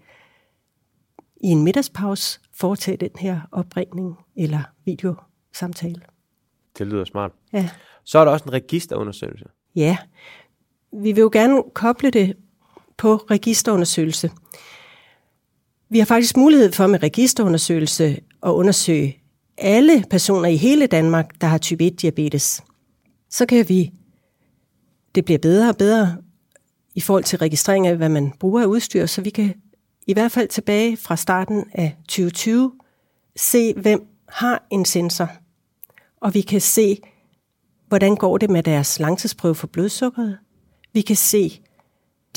i 1.42 1.46
en 1.46 1.64
middagspause 1.64 2.40
foretage 2.54 2.96
den 2.96 3.10
her 3.18 3.40
opringning 3.52 4.16
eller 4.36 4.62
videosamtale. 4.84 6.00
Det 6.78 6.86
lyder 6.86 7.04
smart. 7.04 7.32
Ja. 7.52 7.68
Så 8.04 8.18
er 8.18 8.24
der 8.24 8.32
også 8.32 8.44
en 8.44 8.52
registerundersøgelse. 8.52 9.44
Ja, 9.74 9.96
vi 10.92 11.12
vil 11.12 11.20
jo 11.20 11.30
gerne 11.32 11.62
koble 11.74 12.10
det 12.10 12.36
på 12.96 13.16
registerundersøgelse. 13.16 14.30
Vi 15.92 15.98
har 15.98 16.06
faktisk 16.06 16.36
mulighed 16.36 16.72
for 16.72 16.86
med 16.86 17.02
registerundersøgelse 17.02 18.20
at 18.42 18.50
undersøge 18.50 19.22
alle 19.58 20.04
personer 20.10 20.48
i 20.48 20.56
hele 20.56 20.86
Danmark, 20.86 21.40
der 21.40 21.46
har 21.46 21.58
type 21.58 21.84
1-diabetes. 21.84 22.60
Så 23.30 23.46
kan 23.46 23.68
vi, 23.68 23.92
det 25.14 25.24
bliver 25.24 25.38
bedre 25.38 25.68
og 25.68 25.76
bedre 25.76 26.16
i 26.94 27.00
forhold 27.00 27.24
til 27.24 27.38
registrering 27.38 27.86
af, 27.86 27.96
hvad 27.96 28.08
man 28.08 28.32
bruger 28.40 28.62
af 28.62 28.66
udstyr, 28.66 29.06
så 29.06 29.20
vi 29.20 29.30
kan 29.30 29.54
i 30.06 30.12
hvert 30.12 30.32
fald 30.32 30.48
tilbage 30.48 30.96
fra 30.96 31.16
starten 31.16 31.64
af 31.72 31.96
2020 32.08 32.72
se, 33.36 33.74
hvem 33.74 34.06
har 34.28 34.66
en 34.70 34.84
sensor. 34.84 35.30
Og 36.20 36.34
vi 36.34 36.40
kan 36.40 36.60
se, 36.60 36.98
hvordan 37.88 38.16
går 38.16 38.38
det 38.38 38.50
med 38.50 38.62
deres 38.62 38.98
langtidsprøve 38.98 39.54
for 39.54 39.66
blodsukkeret. 39.66 40.38
Vi 40.92 41.00
kan 41.00 41.16
se 41.16 41.62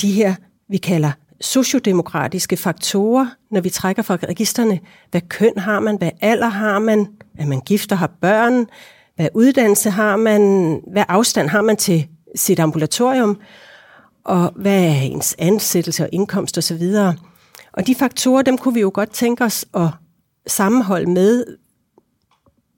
de 0.01 0.11
her, 0.11 0.35
vi 0.67 0.77
kalder 0.77 1.11
sociodemokratiske 1.41 2.57
faktorer, 2.57 3.27
når 3.51 3.61
vi 3.61 3.69
trækker 3.69 4.01
fra 4.01 4.15
registerne. 4.15 4.79
Hvad 5.11 5.21
køn 5.21 5.57
har 5.57 5.79
man? 5.79 5.97
Hvad 5.97 6.11
alder 6.21 6.47
har 6.47 6.79
man? 6.79 7.07
Er 7.37 7.45
man 7.45 7.61
gift 7.61 7.91
og 7.91 7.97
har 7.97 8.11
børn? 8.21 8.65
Hvad 9.15 9.29
uddannelse 9.33 9.89
har 9.89 10.15
man? 10.15 10.41
Hvad 10.91 11.03
afstand 11.07 11.49
har 11.49 11.61
man 11.61 11.77
til 11.77 12.07
sit 12.35 12.59
ambulatorium? 12.59 13.37
Og 14.23 14.53
hvad 14.55 14.83
er 14.83 15.01
ens 15.01 15.35
ansættelse 15.39 16.03
og 16.03 16.09
indkomst 16.11 16.57
osv.? 16.57 16.83
Og 17.73 17.87
de 17.87 17.95
faktorer, 17.95 18.41
dem 18.41 18.57
kunne 18.57 18.73
vi 18.73 18.81
jo 18.81 18.91
godt 18.93 19.09
tænke 19.09 19.43
os 19.43 19.65
at 19.73 19.87
sammenholde 20.47 21.09
med, 21.09 21.45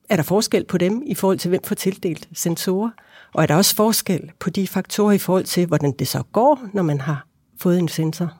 er 0.09 0.15
der 0.15 0.23
forskel 0.23 0.65
på 0.65 0.77
dem 0.77 1.03
i 1.05 1.15
forhold 1.15 1.37
til, 1.39 1.49
hvem 1.49 1.63
får 1.63 1.75
tildelt 1.75 2.27
sensorer? 2.33 2.89
Og 3.33 3.43
er 3.43 3.47
der 3.47 3.55
også 3.55 3.75
forskel 3.75 4.31
på 4.39 4.49
de 4.49 4.67
faktorer 4.67 5.11
i 5.11 5.17
forhold 5.17 5.43
til, 5.43 5.65
hvordan 5.65 5.91
det 5.91 6.07
så 6.07 6.23
går, 6.31 6.59
når 6.73 6.83
man 6.83 7.01
har 7.01 7.27
fået 7.59 7.79
en 7.79 7.87
sensor? 7.87 8.33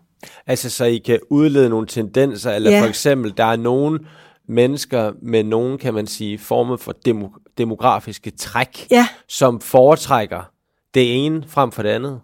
Altså, 0.48 0.70
så 0.70 0.86
I 0.86 0.98
kan 0.98 1.20
udlede 1.30 1.70
nogle 1.70 1.88
tendenser, 1.88 2.52
eller 2.52 2.72
ja. 2.72 2.82
for 2.82 2.88
eksempel, 2.88 3.34
der 3.38 3.44
er 3.44 3.56
nogle 3.56 4.00
mennesker 4.48 5.12
med 5.22 5.44
nogle, 5.44 5.78
kan 5.78 5.94
man 5.94 6.08
sige, 6.08 6.38
former 6.38 6.78
for 6.78 6.96
demo- 7.08 7.54
demografiske 7.58 8.32
træk, 8.32 8.88
ja. 8.92 9.08
som 9.28 9.62
foretrækker 9.62 10.52
det 10.94 11.26
ene 11.26 11.44
frem 11.48 11.72
for 11.72 11.84
det 11.84 11.90
andet? 11.90 12.20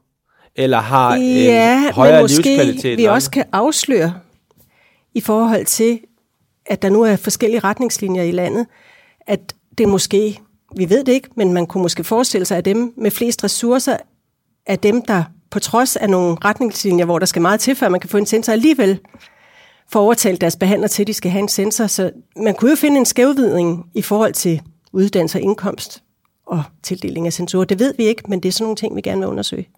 Eller 0.55 0.77
har 0.77 1.15
ja, 1.15 1.87
en 1.87 1.93
højere 1.93 2.15
men 2.15 2.23
måske 2.23 2.35
livskvalitet? 2.35 2.97
vi 2.97 3.05
også 3.05 3.31
kan 3.31 3.45
afsløre 3.51 4.13
i 5.13 5.21
forhold 5.21 5.65
til, 5.65 5.99
at 6.65 6.81
der 6.81 6.89
nu 6.89 7.01
er 7.01 7.15
forskellige 7.15 7.59
retningslinjer 7.59 8.23
i 8.23 8.31
landet, 8.31 8.67
at 9.27 9.55
det 9.77 9.89
måske, 9.89 10.39
vi 10.75 10.89
ved 10.89 11.03
det 11.03 11.11
ikke, 11.11 11.29
men 11.35 11.53
man 11.53 11.65
kunne 11.65 11.81
måske 11.81 12.03
forestille 12.03 12.45
sig, 12.45 12.57
at 12.57 12.65
dem 12.65 12.93
med 12.97 13.11
flest 13.11 13.43
ressourcer 13.43 13.97
er 14.65 14.75
dem, 14.75 15.01
der 15.01 15.23
på 15.53 15.59
trods 15.59 15.95
af 15.95 16.09
nogle 16.09 16.37
retningslinjer, 16.45 17.05
hvor 17.05 17.19
der 17.19 17.25
skal 17.25 17.41
meget 17.41 17.59
til, 17.59 17.75
før 17.75 17.89
man 17.89 17.99
kan 17.99 18.09
få 18.09 18.17
en 18.17 18.25
sensor, 18.25 18.53
alligevel 18.53 18.99
får 19.91 19.99
overtalt 19.99 20.41
deres 20.41 20.55
behandler 20.55 20.87
til, 20.87 21.03
at 21.03 21.07
de 21.07 21.13
skal 21.13 21.31
have 21.31 21.41
en 21.41 21.47
sensor. 21.47 21.87
Så 21.87 22.11
man 22.35 22.55
kunne 22.55 22.69
jo 22.69 22.75
finde 22.75 22.97
en 22.97 23.05
skævvidning 23.05 23.85
i 23.93 24.01
forhold 24.01 24.33
til 24.33 24.61
uddannelse 24.93 25.37
og 25.37 25.41
indkomst 25.41 26.03
og 26.45 26.63
tildeling 26.83 27.25
af 27.25 27.33
sensorer. 27.33 27.65
Det 27.65 27.79
ved 27.79 27.93
vi 27.97 28.03
ikke, 28.03 28.23
men 28.27 28.39
det 28.39 28.49
er 28.49 28.53
sådan 28.53 28.63
nogle 28.63 28.75
ting, 28.75 28.95
vi 28.95 29.01
gerne 29.01 29.19
vil 29.19 29.27
undersøge. 29.27 29.69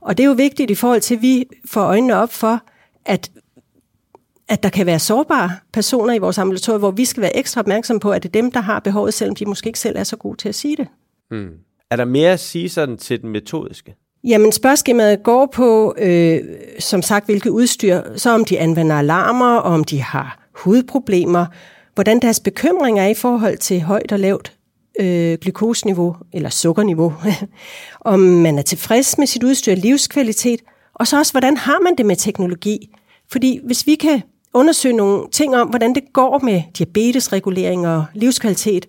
Og 0.00 0.18
det 0.18 0.24
er 0.24 0.28
jo 0.28 0.34
vigtigt 0.34 0.70
i 0.70 0.74
forhold 0.74 1.00
til, 1.00 1.14
at 1.14 1.22
vi 1.22 1.44
får 1.64 1.82
øjnene 1.82 2.16
op 2.16 2.32
for, 2.32 2.60
at 3.04 3.30
at 4.48 4.62
der 4.62 4.68
kan 4.68 4.86
være 4.86 4.98
sårbare 4.98 5.50
personer 5.72 6.14
i 6.14 6.18
vores 6.18 6.38
ambulatorie, 6.38 6.78
hvor 6.78 6.90
vi 6.90 7.04
skal 7.04 7.20
være 7.20 7.36
ekstra 7.36 7.60
opmærksomme 7.60 8.00
på, 8.00 8.10
at 8.10 8.22
det 8.22 8.28
er 8.28 8.42
dem, 8.42 8.52
der 8.52 8.60
har 8.60 8.80
behovet, 8.80 9.14
selvom 9.14 9.34
de 9.34 9.46
måske 9.46 9.66
ikke 9.66 9.78
selv 9.78 9.96
er 9.96 10.04
så 10.04 10.16
gode 10.16 10.36
til 10.36 10.48
at 10.48 10.54
sige 10.54 10.76
det. 10.76 10.88
Mm. 11.30 11.50
Er 11.90 11.96
der 11.96 12.04
mere 12.04 12.32
at 12.32 12.40
sige 12.40 12.68
sådan 12.68 12.96
til 12.96 13.22
den 13.22 13.30
metodiske? 13.30 13.94
Jamen 14.26 14.52
spørgsmålet 14.52 15.22
går 15.22 15.46
på, 15.46 15.94
øh, 15.98 16.40
som 16.78 17.02
sagt, 17.02 17.26
hvilket 17.26 17.50
udstyr, 17.50 18.02
så 18.16 18.30
om 18.30 18.44
de 18.44 18.58
anvender 18.58 18.96
alarmer, 18.96 19.56
og 19.56 19.74
om 19.74 19.84
de 19.84 20.02
har 20.02 20.38
hudproblemer, 20.52 21.46
hvordan 21.94 22.20
deres 22.22 22.40
bekymringer 22.40 23.02
er 23.02 23.08
i 23.08 23.14
forhold 23.14 23.58
til 23.58 23.80
højt 23.80 24.12
og 24.12 24.18
lavt 24.18 24.52
øh, 25.00 25.38
glukoseniveau 25.38 26.16
eller 26.32 26.50
sukkerniveau, 26.50 27.14
om 28.00 28.20
man 28.20 28.58
er 28.58 28.62
tilfreds 28.62 29.18
med 29.18 29.26
sit 29.26 29.42
udstyr, 29.42 29.74
livskvalitet, 29.74 30.60
og 30.94 31.06
så 31.06 31.18
også, 31.18 31.32
hvordan 31.32 31.56
har 31.56 31.78
man 31.80 31.94
det 31.98 32.06
med 32.06 32.16
teknologi? 32.16 32.96
Fordi 33.30 33.60
hvis 33.64 33.86
vi 33.86 33.94
kan 33.94 34.22
undersøge 34.54 34.96
nogle 34.96 35.24
ting 35.32 35.56
om, 35.56 35.68
hvordan 35.68 35.94
det 35.94 36.02
går 36.12 36.38
med 36.38 36.62
diabetesregulering 36.78 37.86
og 37.88 38.04
livskvalitet, 38.14 38.86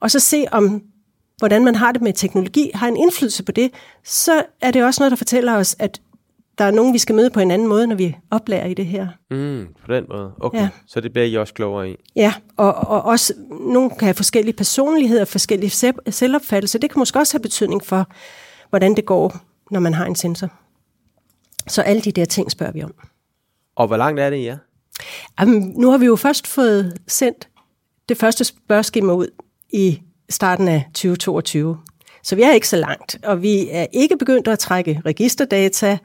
og 0.00 0.10
så 0.10 0.20
se 0.20 0.44
om, 0.52 0.82
hvordan 1.38 1.64
man 1.64 1.74
har 1.74 1.92
det 1.92 2.02
med 2.02 2.12
teknologi, 2.12 2.70
har 2.74 2.88
en 2.88 2.96
indflydelse 2.96 3.42
på 3.42 3.52
det, 3.52 3.70
så 4.04 4.42
er 4.60 4.70
det 4.70 4.84
også 4.84 5.00
noget, 5.00 5.10
der 5.10 5.16
fortæller 5.16 5.56
os, 5.56 5.76
at 5.78 6.00
der 6.58 6.64
er 6.64 6.70
nogen, 6.70 6.92
vi 6.92 6.98
skal 6.98 7.14
møde 7.14 7.30
på 7.30 7.40
en 7.40 7.50
anden 7.50 7.68
måde, 7.68 7.86
når 7.86 7.96
vi 7.96 8.16
oplærer 8.30 8.66
i 8.66 8.74
det 8.74 8.86
her. 8.86 9.08
Mm, 9.30 9.66
på 9.86 9.92
den 9.92 10.04
måde. 10.08 10.32
Okay, 10.40 10.58
ja. 10.58 10.68
så 10.86 11.00
det 11.00 11.12
bliver 11.12 11.26
I 11.26 11.34
også 11.34 11.54
klogere 11.54 11.90
i. 11.90 11.96
Ja, 12.16 12.34
og, 12.56 12.74
og 12.74 13.02
også 13.02 13.34
nogen 13.60 13.90
kan 13.90 14.06
have 14.06 14.14
forskellige 14.14 14.56
personligheder, 14.56 15.24
forskellige 15.24 15.94
selvopfattelse. 16.10 16.78
Det 16.78 16.90
kan 16.90 16.98
måske 16.98 17.18
også 17.18 17.34
have 17.34 17.42
betydning 17.42 17.84
for, 17.84 18.06
hvordan 18.70 18.96
det 18.96 19.06
går, 19.06 19.36
når 19.70 19.80
man 19.80 19.94
har 19.94 20.06
en 20.06 20.14
sensor. 20.14 20.48
Så 21.66 21.82
alle 21.82 22.02
de 22.02 22.12
der 22.12 22.24
ting 22.24 22.50
spørger 22.50 22.72
vi 22.72 22.82
om. 22.82 22.94
Og 23.76 23.86
hvor 23.86 23.96
langt 23.96 24.20
er 24.20 24.30
det, 24.30 24.44
ja? 24.44 24.56
Jamen, 25.40 25.72
nu 25.76 25.90
har 25.90 25.98
vi 25.98 26.06
jo 26.06 26.16
først 26.16 26.46
fået 26.46 26.98
sendt 27.06 27.48
det 28.08 28.16
første 28.16 28.44
spørgeskema 28.44 29.12
ud 29.12 29.28
i 29.72 30.02
starten 30.30 30.68
af 30.68 30.84
2022. 30.94 31.78
Så 32.22 32.36
vi 32.36 32.42
er 32.42 32.52
ikke 32.52 32.68
så 32.68 32.76
langt, 32.76 33.18
og 33.24 33.42
vi 33.42 33.68
er 33.70 33.86
ikke 33.92 34.16
begyndt 34.16 34.48
at 34.48 34.58
trække 34.58 35.02
registerdata, 35.06 35.98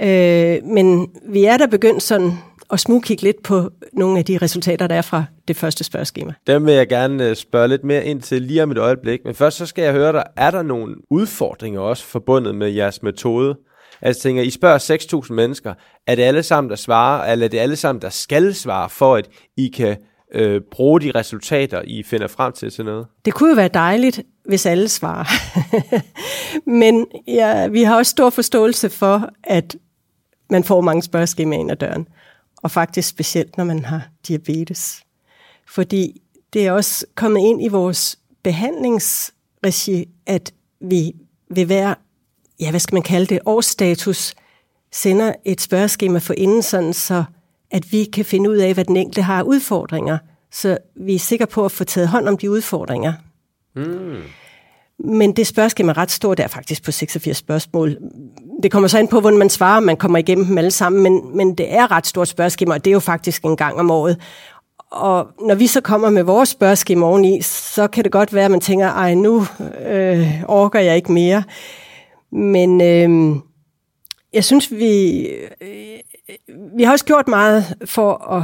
øh, 0.00 0.64
men 0.64 1.10
vi 1.28 1.44
er 1.44 1.56
da 1.56 1.66
begyndt 1.66 2.02
sådan 2.02 2.32
at 2.72 2.80
smugkigge 2.80 3.22
lidt 3.22 3.42
på 3.42 3.70
nogle 3.92 4.18
af 4.18 4.24
de 4.24 4.38
resultater, 4.38 4.86
der 4.86 4.94
er 4.94 5.02
fra 5.02 5.24
det 5.48 5.56
første 5.56 5.84
spørgeskema. 5.84 6.32
Dem 6.46 6.66
vil 6.66 6.74
jeg 6.74 6.88
gerne 6.88 7.28
øh, 7.28 7.36
spørge 7.36 7.68
lidt 7.68 7.84
mere 7.84 8.04
ind 8.04 8.22
til 8.22 8.42
lige 8.42 8.62
om 8.62 8.70
et 8.70 8.78
øjeblik, 8.78 9.20
men 9.24 9.34
først 9.34 9.56
så 9.56 9.66
skal 9.66 9.84
jeg 9.84 9.92
høre 9.92 10.12
dig, 10.12 10.24
er 10.36 10.50
der 10.50 10.62
nogle 10.62 10.94
udfordringer 11.10 11.80
også 11.80 12.04
forbundet 12.04 12.54
med 12.54 12.68
jeres 12.68 13.02
metode? 13.02 13.56
Altså 14.02 14.22
tænker, 14.22 14.42
I 14.42 14.50
spørger 14.50 15.22
6.000 15.26 15.32
mennesker, 15.32 15.74
er 16.06 16.14
det 16.14 16.22
alle 16.22 16.42
sammen, 16.42 16.70
der 16.70 16.76
svarer, 16.76 17.32
eller 17.32 17.44
er 17.44 17.50
det 17.50 17.58
alle 17.58 17.76
sammen, 17.76 18.02
der 18.02 18.10
skal 18.10 18.54
svare, 18.54 18.90
for 18.90 19.16
at 19.16 19.28
I 19.56 19.68
kan 19.68 19.96
øh, 20.34 20.60
bruge 20.70 21.00
de 21.00 21.10
resultater, 21.14 21.82
I 21.84 22.02
finder 22.02 22.26
frem 22.26 22.52
til 22.52 22.70
til 22.70 22.84
noget? 22.84 23.06
Det 23.24 23.34
kunne 23.34 23.48
jo 23.48 23.54
være 23.54 23.68
dejligt, 23.68 24.22
hvis 24.44 24.66
alle 24.66 24.88
svarer. 24.88 25.24
Men 26.80 27.06
ja, 27.26 27.66
vi 27.66 27.82
har 27.82 27.96
også 27.96 28.10
stor 28.10 28.30
forståelse 28.30 28.90
for, 28.90 29.28
at 29.44 29.76
man 30.50 30.64
får 30.64 30.80
mange 30.80 31.02
spørgeskemaer 31.02 31.60
ind 31.60 31.70
ad 31.70 31.76
døren. 31.76 32.08
Og 32.56 32.70
faktisk 32.70 33.08
specielt, 33.08 33.56
når 33.56 33.64
man 33.64 33.84
har 33.84 34.08
diabetes. 34.28 35.02
Fordi 35.68 36.20
det 36.52 36.66
er 36.66 36.72
også 36.72 37.06
kommet 37.14 37.40
ind 37.40 37.64
i 37.64 37.68
vores 37.68 38.18
behandlingsregi, 38.42 40.08
at 40.26 40.52
vi 40.80 41.12
ved 41.50 41.64
hver 41.64 41.94
ja, 42.60 42.70
hvad 42.70 42.80
skal 42.80 42.94
man 42.96 43.02
kalde 43.02 43.26
det, 43.26 43.40
årsstatus, 43.46 44.34
sender 44.92 45.32
et 45.44 45.60
spørgeskema 45.60 46.18
for 46.18 46.34
inden, 46.36 46.62
sådan 46.62 46.92
så 46.92 47.24
at 47.70 47.92
vi 47.92 48.04
kan 48.04 48.24
finde 48.24 48.50
ud 48.50 48.56
af, 48.56 48.74
hvad 48.74 48.84
den 48.84 48.96
enkelte 48.96 49.22
har 49.22 49.42
udfordringer, 49.42 50.18
så 50.52 50.78
vi 50.96 51.14
er 51.14 51.18
sikre 51.18 51.46
på 51.46 51.64
at 51.64 51.72
få 51.72 51.84
taget 51.84 52.08
hånd 52.08 52.28
om 52.28 52.38
de 52.38 52.50
udfordringer. 52.50 53.12
Mm. 53.76 54.22
Men 54.98 55.32
det 55.32 55.46
spørgeskema 55.46 55.92
er 55.92 55.98
ret 55.98 56.10
stort, 56.10 56.36
det 56.36 56.44
er 56.44 56.48
faktisk 56.48 56.84
på 56.84 56.92
86 56.92 57.36
spørgsmål. 57.36 57.96
Det 58.62 58.70
kommer 58.70 58.88
så 58.88 58.98
ind 58.98 59.08
på, 59.08 59.20
hvordan 59.20 59.38
man 59.38 59.50
svarer, 59.50 59.80
man 59.80 59.96
kommer 59.96 60.18
igennem 60.18 60.46
dem 60.46 60.58
alle 60.58 60.70
sammen, 60.70 61.02
men, 61.02 61.36
men 61.36 61.54
det 61.54 61.74
er 61.74 61.90
ret 61.90 62.06
stort 62.06 62.28
spørgeskema, 62.28 62.74
og 62.74 62.84
det 62.84 62.90
er 62.90 62.92
jo 62.92 63.00
faktisk 63.00 63.44
en 63.44 63.56
gang 63.56 63.78
om 63.78 63.90
året. 63.90 64.20
Og 64.90 65.26
når 65.40 65.54
vi 65.54 65.66
så 65.66 65.80
kommer 65.80 66.10
med 66.10 66.22
vores 66.22 66.48
spørgeskema 66.48 67.06
oveni, 67.06 67.42
så 67.42 67.86
kan 67.86 68.04
det 68.04 68.12
godt 68.12 68.34
være, 68.34 68.44
at 68.44 68.50
man 68.50 68.60
tænker, 68.60 68.86
ej, 68.86 69.14
nu 69.14 69.46
øh, 69.86 70.42
orker 70.48 70.80
jeg 70.80 70.96
ikke 70.96 71.12
mere. 71.12 71.42
Men 72.32 72.80
øh, 72.80 73.36
jeg 74.32 74.44
synes, 74.44 74.70
vi, 74.70 75.20
øh, 75.60 75.98
vi 76.76 76.82
har 76.82 76.92
også 76.92 77.04
gjort 77.04 77.28
meget 77.28 77.64
for 77.84 78.32
at 78.32 78.42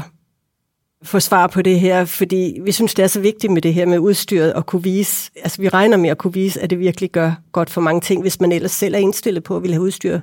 få 1.02 1.20
svar 1.20 1.46
på 1.46 1.62
det 1.62 1.80
her, 1.80 2.04
fordi 2.04 2.58
vi 2.64 2.72
synes, 2.72 2.94
det 2.94 3.02
er 3.02 3.06
så 3.06 3.20
vigtigt 3.20 3.52
med 3.52 3.62
det 3.62 3.74
her 3.74 3.86
med 3.86 3.98
udstyret 3.98 4.52
at 4.56 4.66
kunne 4.66 4.82
vise, 4.82 5.30
altså 5.36 5.62
vi 5.62 5.68
regner 5.68 5.96
med 5.96 6.10
at 6.10 6.18
kunne 6.18 6.32
vise, 6.32 6.60
at 6.60 6.70
det 6.70 6.78
virkelig 6.78 7.10
gør 7.10 7.32
godt 7.52 7.70
for 7.70 7.80
mange 7.80 8.00
ting, 8.00 8.22
hvis 8.22 8.40
man 8.40 8.52
ellers 8.52 8.72
selv 8.72 8.94
er 8.94 8.98
indstillet 8.98 9.44
på 9.44 9.56
at 9.56 9.62
ville 9.62 9.74
have 9.74 9.82
udstyr 9.82 10.20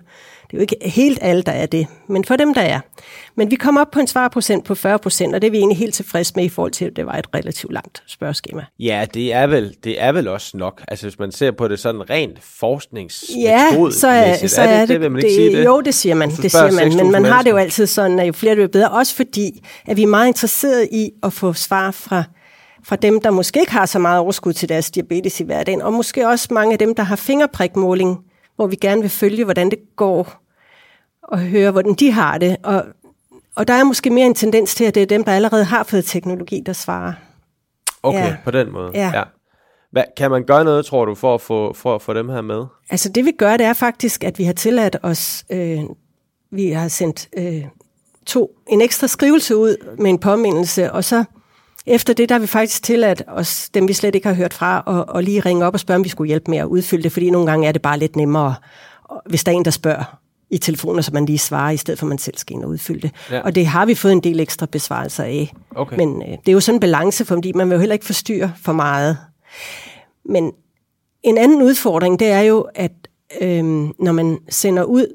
det 0.48 0.54
er 0.54 0.58
jo 0.58 0.62
ikke 0.62 0.78
helt 0.82 1.20
alle, 1.22 1.42
der 1.42 1.52
er 1.52 1.66
det, 1.66 1.88
men 2.08 2.26
for 2.26 2.36
dem, 2.36 2.54
der 2.54 2.62
er. 2.62 2.80
Men 3.36 3.52
vi 3.52 3.56
kom 3.56 3.78
op 3.78 3.92
på 3.92 4.00
en 4.00 4.08
svarprocent 4.08 4.66
på 4.66 4.76
40 4.76 5.00
procent, 5.00 5.36
og 5.36 5.42
det 5.42 5.48
er 5.48 5.52
vi 5.52 5.58
egentlig 5.58 5.78
helt 5.78 5.94
tilfreds 5.94 6.36
med 6.36 6.44
i 6.44 6.50
forhold 6.50 6.72
til, 6.72 6.86
at 6.86 6.96
det 6.96 7.06
var 7.06 7.14
et 7.14 7.28
relativt 7.36 7.74
langt 7.74 8.04
spørgeskema. 8.08 8.66
Ja, 8.80 9.06
det 9.14 9.34
er 9.34 9.48
vel, 9.48 9.76
det 9.84 10.02
er 10.02 10.12
vel 10.12 10.28
også 10.28 10.58
nok. 10.58 10.82
Altså 10.88 11.06
hvis 11.06 11.20
man 11.20 11.32
ser 11.32 11.52
på 11.52 11.68
det 11.68 11.80
sådan 11.80 12.10
rent 12.10 12.44
forskningsmetode. 12.44 13.42
Ja, 13.44 13.92
så 13.92 14.08
er, 14.08 14.48
så 14.48 14.62
er, 14.62 14.66
er 14.66 14.80
det, 14.80 14.90
det, 14.90 15.02
vil 15.02 15.12
man 15.12 15.20
ikke 15.20 15.28
det, 15.28 15.36
sige 15.36 15.58
det? 15.58 15.66
Jo, 15.66 15.82
det 15.82 15.94
siger 15.94 16.16
man, 16.16 16.30
det 16.30 16.52
siger 16.52 16.72
man. 16.72 16.96
Men 16.96 17.12
man 17.12 17.26
har 17.26 17.42
det 17.42 17.52
jo 17.52 17.58
altid 17.58 17.88
sådan, 17.88 18.20
at 18.20 18.28
jo 18.28 18.34
flere 18.34 18.56
det 18.56 18.64
er 18.64 18.68
bedre. 18.68 18.90
Også 18.90 19.16
fordi, 19.16 19.66
at 19.88 19.98
vi 19.98 20.04
er 20.04 20.08
meget 20.08 20.28
interesserede 20.28 20.88
i 20.92 21.12
at 21.24 21.34
få 21.34 21.54
svar 21.54 21.92
fra 21.92 22.24
fra 22.84 22.96
dem, 22.96 23.22
der 23.22 23.32
måske 23.32 23.60
ikke 23.60 23.72
har 23.72 23.86
så 23.86 24.00
meget 24.00 24.20
overskud 24.20 24.54
til 24.54 24.70
deres 24.70 24.92
diabetes 24.92 25.40
i 25.40 25.44
hverdagen, 25.44 25.82
og 25.82 25.94
måske 25.94 26.28
også 26.28 26.48
mange 26.52 26.74
af 26.74 26.80
dem, 26.80 26.96
der 26.96 27.04
har 27.04 27.16
fingerprikmåling 27.16 28.18
hvor 28.58 28.68
vi 28.68 28.76
gerne 28.76 29.02
vil 29.02 29.10
følge, 29.10 29.44
hvordan 29.44 29.72
det 29.72 29.80
går, 29.96 30.44
og 31.22 31.40
høre, 31.40 31.72
hvordan 31.72 31.94
de 31.94 32.12
har 32.12 32.38
det. 32.38 32.58
Og, 32.64 32.86
og 33.56 33.68
der 33.68 33.74
er 33.74 33.84
måske 33.84 34.10
mere 34.10 34.26
en 34.26 34.36
tendens 34.36 34.76
til, 34.76 34.84
at 34.84 34.96
det 34.96 35.02
er 35.04 35.08
dem, 35.08 35.24
der 35.24 35.32
allerede 35.32 35.64
har 35.64 35.84
fået 35.84 36.06
teknologi, 36.06 36.62
der 36.66 36.74
svarer. 36.74 37.14
Okay, 38.04 38.28
ja. 38.28 38.36
på 38.44 38.52
den 38.52 38.72
måde. 38.72 38.92
Ja. 38.94 39.12
ja. 39.14 39.24
Hvad, 39.92 40.04
kan 40.18 40.32
man 40.32 40.44
gøre 40.44 40.64
noget, 40.64 40.86
tror 40.86 41.06
du, 41.06 41.16
for 41.16 41.36
at, 41.36 41.42
få, 41.42 41.74
for 41.74 41.96
at 41.96 42.02
få 42.02 42.14
dem 42.14 42.30
her 42.30 42.42
med? 42.42 42.66
Altså 42.90 43.10
det 43.10 43.26
vi 43.26 43.32
gør, 43.32 43.58
det 43.58 43.66
er 43.66 43.74
faktisk, 43.74 44.24
at 44.24 44.40
vi 44.40 44.44
har 44.44 44.54
tilladt 44.54 44.98
os, 45.04 45.46
øh, 45.50 45.80
vi 46.52 46.70
har 46.70 46.88
sendt 46.88 47.30
øh, 47.38 47.66
to, 48.26 48.52
en 48.68 48.82
ekstra 48.82 49.08
skrivelse 49.08 49.56
ud 49.56 49.96
med 49.98 50.10
en 50.10 50.20
påmindelse, 50.20 50.92
og 50.92 51.04
så 51.04 51.24
efter 51.88 52.14
det, 52.14 52.30
der 52.30 52.36
har 52.36 52.40
vi 52.40 52.48
faktisk 52.48 52.84
tilladt 52.84 53.24
os, 53.28 53.70
dem 53.70 53.88
vi 53.88 53.94
slet 53.94 54.16
ikke 54.16 54.28
har 54.28 54.36
hørt 54.36 54.54
fra, 54.54 54.84
og, 54.86 55.10
og 55.10 55.24
lige 55.24 55.40
ringe 55.40 55.66
op 55.66 55.74
og 55.74 55.80
spørge, 55.80 55.96
om 55.96 56.04
vi 56.04 56.10
skulle 56.10 56.28
hjælpe 56.28 56.52
med 56.52 56.58
at 56.58 56.66
udfylde 56.66 57.04
det, 57.04 57.12
fordi 57.12 57.30
nogle 57.30 57.52
gange 57.52 57.68
er 57.68 57.72
det 57.72 57.82
bare 57.82 58.00
lidt 58.00 58.16
nemmere, 58.16 58.56
hvis 59.26 59.44
der 59.44 59.52
er 59.52 59.56
en, 59.56 59.66
der 59.66 59.72
spørger 59.72 60.20
i 60.50 60.58
telefonen, 60.58 61.04
så 61.04 61.12
man 61.14 61.26
lige 61.26 61.38
svarer, 61.38 61.72
i 61.72 61.78
stedet 61.78 62.00
for 62.00 62.06
at 62.06 62.10
man 62.10 62.18
selv 62.18 62.38
skal 62.38 62.56
ind 62.56 62.64
og 62.64 62.70
udfylde 62.70 63.02
det. 63.02 63.12
Ja. 63.32 63.40
Og 63.40 63.56
det 63.56 63.68
har 63.68 63.86
vi 63.86 63.96
fået 63.96 64.12
en 64.12 64.20
del 64.20 64.40
ekstra 64.40 64.66
besvarelser 64.66 65.24
af. 65.24 65.54
Okay. 65.76 65.98
Men 65.98 66.22
øh, 66.22 66.28
det 66.28 66.48
er 66.48 66.52
jo 66.52 66.60
sådan 66.60 66.76
en 66.76 66.80
balance, 66.80 67.26
fordi 67.26 67.52
man 67.52 67.70
vil 67.70 67.76
jo 67.76 67.80
heller 67.80 67.94
ikke 67.94 68.06
forstyrre 68.06 68.54
for 68.64 68.74
meget. 68.74 69.18
Men 70.26 70.52
en 71.24 71.38
anden 71.38 71.62
udfordring, 71.62 72.20
det 72.20 72.28
er 72.28 72.42
jo, 72.42 72.68
at 72.76 72.92
øh, 73.42 73.64
når 74.00 74.12
man 74.12 74.40
sender 74.50 74.84
ud, 74.84 75.08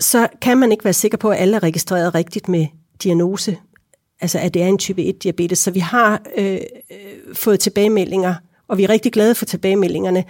så 0.00 0.28
kan 0.42 0.58
man 0.58 0.72
ikke 0.72 0.84
være 0.84 0.92
sikker 0.92 1.18
på, 1.18 1.30
at 1.30 1.40
alle 1.40 1.56
er 1.56 1.62
registreret 1.62 2.14
rigtigt 2.14 2.48
med 2.48 2.66
diagnose 3.02 3.56
altså 4.20 4.38
at 4.38 4.54
det 4.54 4.62
er 4.62 4.66
en 4.66 4.78
type 4.78 5.02
1-diabetes. 5.02 5.58
Så 5.58 5.70
vi 5.70 5.80
har 5.80 6.22
øh, 6.36 6.52
øh, 6.90 7.34
fået 7.34 7.60
tilbagemeldinger, 7.60 8.34
og 8.68 8.78
vi 8.78 8.84
er 8.84 8.88
rigtig 8.88 9.12
glade 9.12 9.34
for 9.34 9.44
tilbagemeldingerne, 9.44 10.24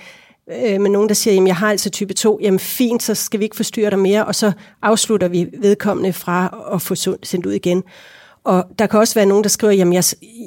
øh, 0.52 0.81
med 0.81 0.90
nogen, 0.90 1.09
der 1.09 1.14
siger, 1.14 1.35
jamen 1.35 1.47
jeg 1.47 1.57
har 1.57 1.71
altså 1.71 1.90
type 1.90 2.14
2, 2.14 2.38
jamen 2.43 2.61
fint, 2.61 3.02
så 3.02 3.14
skal 3.14 3.40
vi 3.40 3.45
ikke 3.45 3.57
forstyrre 3.57 3.90
dig 3.90 3.99
mere, 3.99 4.25
og 4.25 4.35
så 4.35 4.52
afslutter 4.83 5.28
vi 5.28 5.49
vedkommende 5.61 6.12
fra 6.12 6.64
at 6.75 6.83
få 6.83 6.95
sendt 7.23 7.47
ud 7.47 7.52
igen. 7.52 7.83
Og 8.45 8.64
der 8.78 8.87
kan 8.87 9.00
også 9.00 9.14
være 9.14 9.26
nogen, 9.26 9.45
der 9.45 9.49
skriver, 9.49 9.73
jamen 9.73 9.95
jeg, 9.95 10.04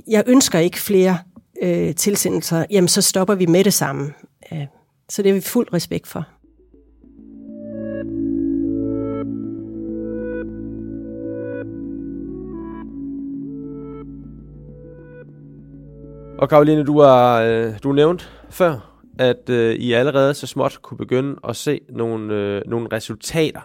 jeg 0.08 0.24
ønsker 0.28 0.60
ikke 0.60 0.80
flere 0.80 1.18
øh, 1.62 1.96
tilsendelser, 1.96 2.66
jamen 2.72 2.88
så 2.88 3.02
stopper 3.02 3.36
vi 3.36 3.46
med 3.46 3.64
det 3.64 3.74
samme. 3.74 4.14
Øh, 4.54 4.66
så 5.10 5.22
det 5.22 5.30
er 5.30 5.34
vi 5.34 5.42
fuld 5.42 5.74
respekt 5.74 6.08
for. 6.08 6.26
Og 16.40 16.50
Karoline, 16.50 16.84
du 16.84 17.02
har 17.02 17.42
øh, 17.42 17.74
du 17.84 17.92
nævnt 17.92 18.32
før, 18.50 19.02
at 19.20 19.50
øh, 19.50 19.76
I 19.76 19.94
allerede 19.94 20.34
så 20.34 20.48
småt 20.48 20.80
kunne 20.82 20.98
begynde 20.98 21.40
at 21.48 21.56
se 21.56 21.80
nogle, 21.90 22.34
øh, 22.34 22.62
nogle 22.66 22.88
resultater. 22.94 23.62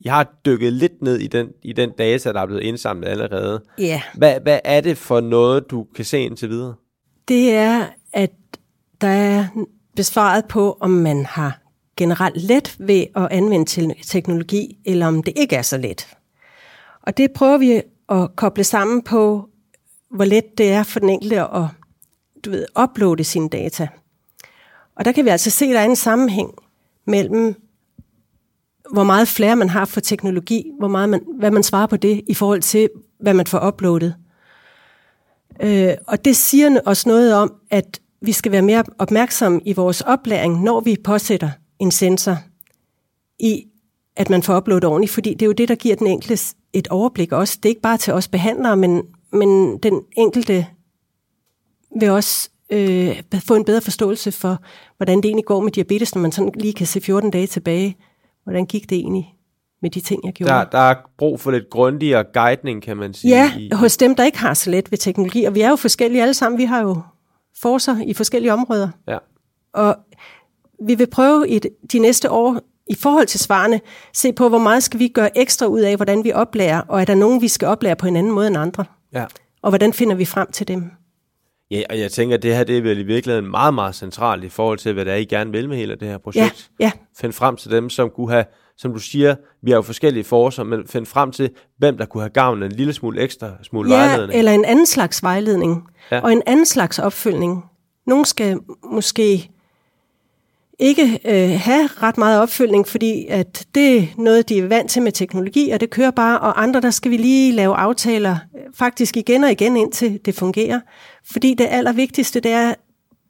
I 0.00 0.08
har 0.08 0.32
dykket 0.46 0.72
lidt 0.72 1.02
ned 1.02 1.18
i 1.18 1.26
den, 1.26 1.48
i 1.62 1.72
den 1.72 1.90
data, 1.98 2.32
der 2.32 2.40
er 2.40 2.46
blevet 2.46 2.62
indsamlet 2.62 3.08
allerede. 3.08 3.62
Ja. 3.78 3.84
Yeah. 3.84 4.00
Hvad, 4.14 4.40
hvad 4.40 4.58
er 4.64 4.80
det 4.80 4.98
for 4.98 5.20
noget, 5.20 5.70
du 5.70 5.86
kan 5.96 6.04
se 6.04 6.20
indtil 6.20 6.48
videre? 6.48 6.74
Det 7.28 7.54
er, 7.54 7.86
at 8.12 8.30
der 9.00 9.08
er 9.08 9.46
besvaret 9.96 10.44
på, 10.44 10.76
om 10.80 10.90
man 10.90 11.26
har 11.26 11.60
generelt 11.96 12.42
let 12.42 12.76
ved 12.78 13.04
at 13.16 13.28
anvende 13.30 13.94
teknologi, 14.06 14.78
eller 14.84 15.06
om 15.06 15.22
det 15.22 15.32
ikke 15.36 15.56
er 15.56 15.62
så 15.62 15.78
let. 15.78 16.08
Og 17.02 17.16
det 17.16 17.32
prøver 17.32 17.58
vi 17.58 17.82
at 18.08 18.36
koble 18.36 18.64
sammen 18.64 19.02
på, 19.02 19.48
hvor 20.10 20.24
let 20.24 20.58
det 20.58 20.72
er 20.72 20.82
for 20.82 21.00
den 21.00 21.08
enkelte 21.08 21.40
at 21.40 21.66
du 22.44 22.50
ved, 22.50 22.66
uploade 22.82 23.24
sine 23.24 23.48
data. 23.48 23.88
Og 24.96 25.04
der 25.04 25.12
kan 25.12 25.24
vi 25.24 25.30
altså 25.30 25.50
se, 25.50 25.64
at 25.64 25.74
der 25.74 25.80
er 25.80 25.84
en 25.84 25.96
sammenhæng 25.96 26.50
mellem, 27.06 27.54
hvor 28.92 29.04
meget 29.04 29.28
flere 29.28 29.56
man 29.56 29.68
har 29.68 29.84
for 29.84 30.00
teknologi, 30.00 30.70
hvor 30.78 30.88
meget 30.88 31.08
man, 31.08 31.20
hvad 31.38 31.50
man 31.50 31.62
svarer 31.62 31.86
på 31.86 31.96
det, 31.96 32.22
i 32.26 32.34
forhold 32.34 32.62
til, 32.62 32.90
hvad 33.20 33.34
man 33.34 33.46
får 33.46 33.68
uploadet. 33.68 34.14
Øh, 35.62 35.94
og 36.06 36.24
det 36.24 36.36
siger 36.36 36.80
os 36.86 37.06
noget 37.06 37.34
om, 37.34 37.54
at 37.70 38.00
vi 38.20 38.32
skal 38.32 38.52
være 38.52 38.62
mere 38.62 38.84
opmærksomme 38.98 39.60
i 39.64 39.72
vores 39.72 40.00
oplæring, 40.00 40.62
når 40.62 40.80
vi 40.80 40.96
påsætter 41.04 41.50
en 41.78 41.90
sensor, 41.90 42.36
i 43.38 43.64
at 44.16 44.30
man 44.30 44.42
får 44.42 44.56
uploadet 44.56 44.84
ordentligt, 44.84 45.12
fordi 45.12 45.30
det 45.30 45.42
er 45.42 45.46
jo 45.46 45.52
det, 45.52 45.68
der 45.68 45.74
giver 45.74 45.96
den 45.96 46.06
enkelte 46.06 46.54
et 46.72 46.88
overblik 46.88 47.32
også. 47.32 47.58
Det 47.62 47.68
er 47.68 47.70
ikke 47.70 47.80
bare 47.80 47.98
til 47.98 48.12
os 48.12 48.28
behandlere, 48.28 48.76
men, 48.76 49.02
men 49.32 49.78
den 49.78 50.00
enkelte 50.16 50.66
vil 52.00 52.10
også 52.10 52.50
øh, 52.70 53.22
få 53.46 53.54
en 53.54 53.64
bedre 53.64 53.80
forståelse 53.80 54.32
for, 54.32 54.62
hvordan 54.96 55.16
det 55.16 55.24
egentlig 55.24 55.44
går 55.44 55.60
med 55.60 55.72
diabetes, 55.72 56.14
når 56.14 56.22
man 56.22 56.32
sådan 56.32 56.52
lige 56.54 56.72
kan 56.72 56.86
se 56.86 57.00
14 57.00 57.30
dage 57.30 57.46
tilbage. 57.46 57.96
Hvordan 58.44 58.66
gik 58.66 58.90
det 58.90 58.98
egentlig 58.98 59.34
med 59.82 59.90
de 59.90 60.00
ting, 60.00 60.24
jeg 60.24 60.32
gjorde? 60.32 60.52
Der, 60.52 60.64
der 60.64 60.78
er 60.78 60.94
brug 61.18 61.40
for 61.40 61.50
lidt 61.50 61.70
grundigere 61.70 62.24
guidning, 62.34 62.82
kan 62.82 62.96
man 62.96 63.14
sige. 63.14 63.30
Ja, 63.30 63.52
i, 63.58 63.70
hos 63.72 63.96
dem, 63.96 64.14
der 64.14 64.24
ikke 64.24 64.38
har 64.38 64.54
så 64.54 64.70
let 64.70 64.90
ved 64.90 64.98
teknologi. 64.98 65.44
Og 65.44 65.54
vi 65.54 65.60
er 65.60 65.68
jo 65.68 65.76
forskellige 65.76 66.22
alle 66.22 66.34
sammen. 66.34 66.58
Vi 66.58 66.64
har 66.64 66.82
jo 66.82 67.00
forser 67.62 67.96
i 68.06 68.14
forskellige 68.14 68.52
områder. 68.52 68.88
Ja. 69.08 69.18
Og 69.74 69.96
vi 70.86 70.94
vil 70.94 71.06
prøve 71.06 71.48
i 71.48 71.60
de 71.92 71.98
næste 71.98 72.30
år, 72.30 72.60
i 72.86 72.94
forhold 72.94 73.26
til 73.26 73.40
svarene, 73.40 73.80
se 74.14 74.32
på, 74.32 74.48
hvor 74.48 74.58
meget 74.58 74.82
skal 74.82 75.00
vi 75.00 75.08
gøre 75.08 75.38
ekstra 75.38 75.66
ud 75.66 75.80
af, 75.80 75.96
hvordan 75.96 76.24
vi 76.24 76.32
oplærer, 76.32 76.80
og 76.80 77.00
er 77.00 77.04
der 77.04 77.14
nogen, 77.14 77.42
vi 77.42 77.48
skal 77.48 77.68
oplære 77.68 77.96
på 77.96 78.06
en 78.06 78.16
anden 78.16 78.32
måde 78.32 78.46
end 78.46 78.56
andre? 78.56 78.84
Ja. 79.12 79.24
Og 79.62 79.70
hvordan 79.70 79.92
finder 79.92 80.14
vi 80.14 80.24
frem 80.24 80.52
til 80.52 80.68
dem? 80.68 80.90
Ja, 81.70 81.82
og 81.90 81.98
jeg 81.98 82.12
tænker, 82.12 82.36
at 82.36 82.42
det 82.42 82.56
her 82.56 82.64
det 82.64 82.78
er 82.78 82.82
vel 82.82 82.98
i 82.98 83.02
virkeligheden 83.02 83.50
meget, 83.50 83.74
meget 83.74 83.94
centralt 83.94 84.44
i 84.44 84.48
forhold 84.48 84.78
til, 84.78 84.92
hvad 84.92 85.04
det 85.04 85.12
er, 85.12 85.16
I 85.16 85.24
gerne 85.24 85.52
vil 85.52 85.68
med 85.68 85.76
hele 85.76 85.96
det 85.96 86.08
her 86.08 86.18
projekt. 86.18 86.70
Ja, 86.80 86.84
ja. 86.84 86.90
Find 87.20 87.32
frem 87.32 87.56
til 87.56 87.70
dem, 87.70 87.90
som 87.90 88.10
kunne 88.10 88.30
have, 88.30 88.44
som 88.76 88.92
du 88.92 88.98
siger, 88.98 89.34
vi 89.62 89.70
har 89.70 89.78
jo 89.78 89.82
forskellige 89.82 90.24
forser, 90.24 90.64
men 90.64 90.86
find 90.86 91.06
frem 91.06 91.32
til, 91.32 91.50
hvem 91.78 91.98
der 91.98 92.06
kunne 92.06 92.22
have 92.22 92.30
gavn 92.30 92.62
af 92.62 92.66
en 92.66 92.72
lille 92.72 92.92
smule 92.92 93.20
ekstra 93.20 93.50
smule 93.62 93.94
ja, 93.94 94.06
vejledning. 94.06 94.38
eller 94.38 94.52
en 94.52 94.64
anden 94.64 94.86
slags 94.86 95.22
vejledning, 95.22 95.86
ja. 96.10 96.20
og 96.20 96.32
en 96.32 96.42
anden 96.46 96.66
slags 96.66 96.98
opfølgning. 96.98 97.64
Nogle 98.06 98.26
skal 98.26 98.58
måske 98.92 99.50
ikke 100.78 101.20
øh, 101.24 101.60
have 101.60 101.86
ret 101.86 102.18
meget 102.18 102.40
opfølgning, 102.40 102.88
fordi 102.88 103.26
at 103.26 103.66
det 103.74 103.98
er 103.98 104.06
noget, 104.18 104.48
de 104.48 104.58
er 104.58 104.66
vant 104.66 104.90
til 104.90 105.02
med 105.02 105.12
teknologi, 105.12 105.70
og 105.70 105.80
det 105.80 105.90
kører 105.90 106.10
bare, 106.10 106.40
og 106.40 106.62
andre, 106.62 106.80
der 106.80 106.90
skal 106.90 107.10
vi 107.10 107.16
lige 107.16 107.52
lave 107.52 107.74
aftaler, 107.74 108.36
faktisk 108.74 109.16
igen 109.16 109.44
og 109.44 109.50
igen, 109.50 109.76
indtil 109.76 110.20
det 110.24 110.34
fungerer. 110.34 110.80
Fordi 111.32 111.54
det 111.54 111.66
allervigtigste, 111.70 112.40
det 112.40 112.52
er, 112.52 112.74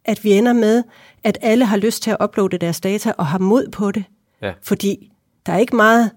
at 0.05 0.25
vi 0.25 0.33
ender 0.33 0.53
med, 0.53 0.83
at 1.25 1.39
alle 1.43 1.65
har 1.65 1.77
lyst 1.77 2.03
til 2.03 2.11
at 2.11 2.17
uploade 2.25 2.59
deres 2.59 2.81
data, 2.81 3.13
og 3.19 3.27
har 3.27 3.39
mod 3.39 3.69
på 3.69 3.91
det. 3.91 4.05
Ja. 4.43 4.53
Fordi 4.63 5.11
der 5.47 5.53
er 5.53 5.59
ikke 5.59 5.77
meget 5.77 6.11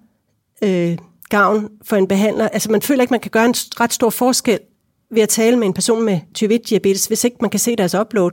øh, 0.63 0.98
gavn 1.30 1.70
for 1.84 1.96
en 1.96 2.08
behandler. 2.08 2.48
Altså 2.48 2.72
man 2.72 2.82
føler 2.82 3.02
ikke, 3.02 3.12
man 3.12 3.20
kan 3.20 3.32
gøre 3.32 3.46
en 3.46 3.56
ret 3.56 3.94
stor 3.94 4.10
forskel 4.10 4.60
ved 5.12 5.22
at 5.22 5.30
tale 5.30 5.58
med 5.58 5.68
en 5.68 5.74
person 5.74 6.04
med 6.04 6.20
type 6.34 6.56
1-diabetes, 6.56 7.08
hvis 7.08 7.24
ikke 7.24 7.38
man 7.42 7.50
kan 7.50 7.60
se 7.60 7.76
deres 7.76 7.96
upload 7.96 8.32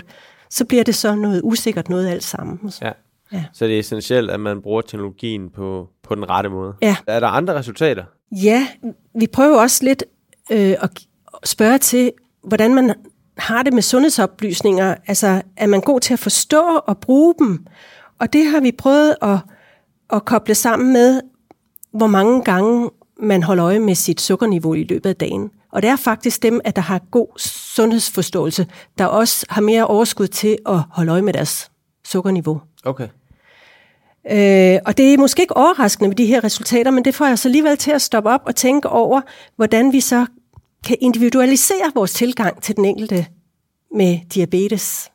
så 0.55 0.65
bliver 0.65 0.85
det 0.85 0.95
så 0.95 1.15
noget 1.15 1.41
usikkert 1.45 1.89
noget 1.89 2.09
alt 2.09 2.25
sammen. 2.25 2.73
Ja. 2.83 2.93
ja. 3.33 3.45
Så 3.53 3.65
det 3.65 3.75
er 3.75 3.79
essentielt, 3.79 4.31
at 4.31 4.41
man 4.41 4.63
bruger 4.63 4.81
teknologien 4.81 5.51
på, 5.51 5.89
på 6.03 6.15
den 6.15 6.31
rette 6.31 6.51
måde. 6.51 6.75
Ja. 6.83 6.97
Er 7.07 7.21
der 7.21 7.29
andre 7.29 7.55
resultater? 7.55 8.05
Ja, 8.33 8.67
vi 9.15 9.27
prøver 9.27 9.61
også 9.61 9.85
lidt 9.85 10.05
øh, 10.53 10.75
at 10.81 10.91
spørge 11.45 11.79
til, 11.79 12.13
hvordan 12.45 12.75
man 12.75 12.95
har 13.39 13.63
det 13.63 13.73
med 13.73 13.83
sundhedsoplysninger. 13.83 14.95
Altså, 15.07 15.43
er 15.57 15.67
man 15.67 15.81
god 15.81 16.01
til 16.01 16.13
at 16.13 16.19
forstå 16.19 16.63
og 16.87 16.99
bruge 16.99 17.35
dem? 17.39 17.67
Og 18.19 18.33
det 18.33 18.47
har 18.47 18.61
vi 18.61 18.73
prøvet 18.73 19.17
at, 19.23 19.39
at 20.11 20.25
koble 20.25 20.55
sammen 20.55 20.93
med, 20.93 21.21
hvor 21.93 22.07
mange 22.07 22.43
gange 22.43 22.91
man 23.21 23.43
holder 23.43 23.67
øje 23.67 23.79
med 23.79 23.95
sit 23.95 24.21
sukkerniveau 24.21 24.75
i 24.75 24.85
løbet 24.85 25.11
af 25.11 25.17
dagen. 25.17 25.51
Og 25.75 25.83
det 25.83 25.91
er 25.91 25.97
faktisk 25.97 26.43
dem, 26.43 26.61
at 26.65 26.77
der 26.77 26.83
har 26.83 26.99
god 27.11 27.39
sundhedsforståelse, 27.75 28.67
der 28.99 29.07
også 29.07 29.47
har 29.49 29.63
mere 29.63 29.87
overskud 29.87 30.27
til 30.27 30.59
at 30.67 30.79
holde 30.91 31.13
øje 31.13 31.23
med 31.23 31.33
deres 31.33 31.71
sukkerniveau. 32.05 32.61
Okay. 32.85 33.09
Øh, 34.31 34.79
og 34.87 34.97
det 34.97 35.15
er 35.15 35.19
måske 35.19 35.43
ikke 35.43 35.57
overraskende 35.57 36.09
med 36.09 36.17
de 36.17 36.27
her 36.27 36.45
resultater, 36.45 36.91
men 36.91 37.05
det 37.05 37.15
får 37.15 37.27
jeg 37.27 37.39
så 37.39 37.49
alligevel 37.49 37.77
til 37.77 37.91
at 37.91 38.03
stoppe 38.03 38.31
op 38.31 38.43
og 38.47 38.57
tænke 38.57 38.89
over, 38.89 39.21
hvordan 39.57 39.93
vi 39.93 40.01
så 40.01 40.27
kan 40.87 40.97
individualisere 41.01 41.93
vores 41.95 42.13
tilgang 42.13 42.63
til 42.63 42.77
den 42.77 42.85
enkelte 42.85 43.27
med 43.95 44.19
diabetes, 44.35 45.11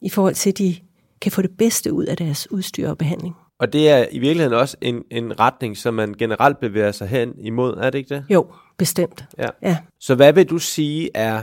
i 0.00 0.08
forhold 0.08 0.34
til, 0.34 0.50
at 0.50 0.58
de 0.58 0.76
kan 1.20 1.32
få 1.32 1.42
det 1.42 1.50
bedste 1.58 1.92
ud 1.92 2.04
af 2.04 2.16
deres 2.16 2.50
udstyr 2.50 2.88
og 2.88 2.98
behandling. 2.98 3.34
Og 3.62 3.72
det 3.72 3.88
er 3.88 4.06
i 4.10 4.18
virkeligheden 4.18 4.58
også 4.58 4.76
en, 4.80 5.02
en 5.10 5.40
retning, 5.40 5.76
som 5.76 5.94
man 5.94 6.14
generelt 6.18 6.60
bevæger 6.60 6.92
sig 6.92 7.08
hen 7.08 7.34
imod, 7.38 7.76
er 7.76 7.90
det 7.90 7.98
ikke 7.98 8.14
det? 8.14 8.24
Jo, 8.30 8.46
bestemt. 8.78 9.24
Ja. 9.38 9.48
ja. 9.62 9.76
Så 10.00 10.14
hvad 10.14 10.32
vil 10.32 10.50
du 10.50 10.58
sige 10.58 11.10
er 11.14 11.42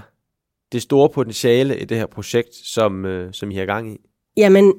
det 0.71 0.82
store 0.82 1.10
potentiale 1.10 1.79
i 1.79 1.86
det 1.86 1.97
her 1.97 2.05
projekt, 2.05 2.55
som, 2.55 3.05
øh, 3.05 3.34
som 3.34 3.51
I 3.51 3.55
har 3.55 3.65
gang 3.65 3.93
i? 3.93 3.97
Jamen, 4.38 4.73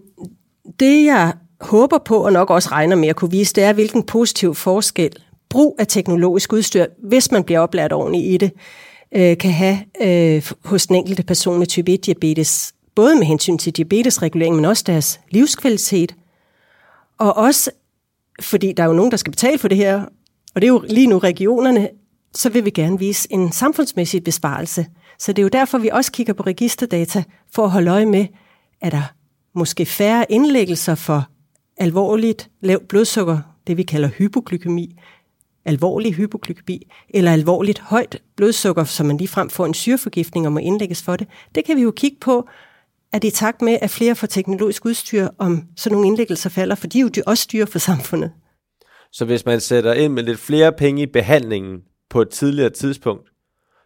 det 0.81 1.05
jeg 1.05 1.33
håber 1.61 1.99
på, 1.99 2.25
og 2.25 2.33
nok 2.33 2.51
også 2.51 2.69
regner 2.73 2.97
med 2.97 3.09
at 3.09 3.17
kunne 3.17 3.31
vise, 3.31 3.55
det 3.55 3.65
er, 3.65 3.73
hvilken 3.73 4.03
positiv 4.03 4.55
forskel 4.55 5.13
brug 5.49 5.77
af 5.79 5.87
teknologisk 5.87 6.53
udstyr, 6.53 6.87
hvis 6.99 7.33
man 7.33 7.45
bliver 7.45 7.61
oplært 7.61 7.93
ordentligt 7.93 8.25
i 8.25 8.37
det, 8.37 8.53
øh, 9.17 9.39
kan 9.39 9.51
have 9.51 9.79
øh, 10.03 10.53
hos 10.65 10.87
den 10.87 10.97
enkelte 10.97 11.23
person 11.23 11.59
med 11.59 11.67
type 11.67 11.93
1-diabetes, 11.93 12.75
både 12.95 13.17
med 13.17 13.27
hensyn 13.27 13.59
til 13.59 13.77
diabetesregulering, 13.77 14.57
men 14.57 14.65
også 14.65 14.85
deres 14.87 15.21
livskvalitet, 15.31 16.15
og 17.21 17.37
også 17.37 17.71
fordi 18.41 18.73
der 18.73 18.83
er 18.83 18.87
jo 18.87 18.93
nogen, 18.93 19.11
der 19.11 19.17
skal 19.17 19.31
betale 19.31 19.59
for 19.59 19.69
det 19.69 19.77
her, 19.77 20.05
og 20.55 20.61
det 20.61 20.65
er 20.65 20.73
jo 20.73 20.85
lige 20.89 21.07
nu 21.07 21.19
regionerne, 21.19 21.89
så 22.35 22.51
vil 22.51 22.65
vi 22.65 22.71
gerne 22.71 22.99
vise 22.99 23.33
en 23.33 23.53
samfundsmæssig 23.53 24.25
besparelse. 24.25 24.87
Så 25.19 25.33
det 25.33 25.39
er 25.39 25.43
jo 25.43 25.49
derfor, 25.49 25.79
vi 25.79 25.89
også 25.89 26.13
kigger 26.13 26.33
på 26.33 26.43
registerdata 26.43 27.23
for 27.53 27.65
at 27.65 27.71
holde 27.71 27.91
øje 27.91 28.07
med, 28.07 28.27
er 28.81 28.91
der 28.91 29.03
måske 29.55 29.87
færre 29.87 30.33
indlæggelser 30.33 30.95
for 30.95 31.29
alvorligt 31.77 32.51
lavt 32.61 32.89
blodsukker, 32.89 33.39
det 33.67 33.77
vi 33.77 33.83
kalder 33.83 34.09
hypoglykemi, 34.09 34.97
alvorlig 35.65 36.15
hypoglykemi, 36.15 36.91
eller 37.11 37.33
alvorligt 37.33 37.79
højt 37.79 38.23
blodsukker, 38.37 38.85
så 38.85 39.05
man 39.05 39.29
frem 39.29 39.51
får 39.51 39.67
en 39.67 39.75
syreforgiftning 39.75 40.47
og 40.47 40.53
må 40.53 40.59
indlægges 40.59 41.03
for 41.03 41.17
det. 41.17 41.29
Det 41.55 41.65
kan 41.65 41.77
vi 41.77 41.83
jo 41.83 41.91
kigge 41.91 42.17
på, 42.21 42.49
at 43.13 43.25
i 43.25 43.31
takt 43.31 43.63
med, 43.63 43.79
at 43.83 43.91
flere 43.91 44.15
får 44.15 44.27
teknologisk 44.27 44.85
udstyr, 44.85 45.29
om 45.39 45.63
sådan 45.77 45.95
nogle 45.95 46.07
indlæggelser 46.07 46.51
falder, 46.51 46.75
for 46.75 46.87
de 46.87 46.99
er 47.01 47.03
jo 47.17 47.23
også 47.27 47.49
dyre 47.53 47.67
for 47.67 47.79
samfundet. 47.79 48.33
Så 49.13 49.25
hvis 49.25 49.47
man 49.47 49.61
sætter 49.61 49.93
ind 49.93 50.13
med 50.13 50.23
lidt 50.23 50.39
flere 50.39 50.73
penge 50.73 51.03
i 51.03 51.07
behandlingen 51.07 51.79
på 52.11 52.23
et 52.23 52.29
tidligere 52.29 52.71
tidspunkt, 52.71 53.29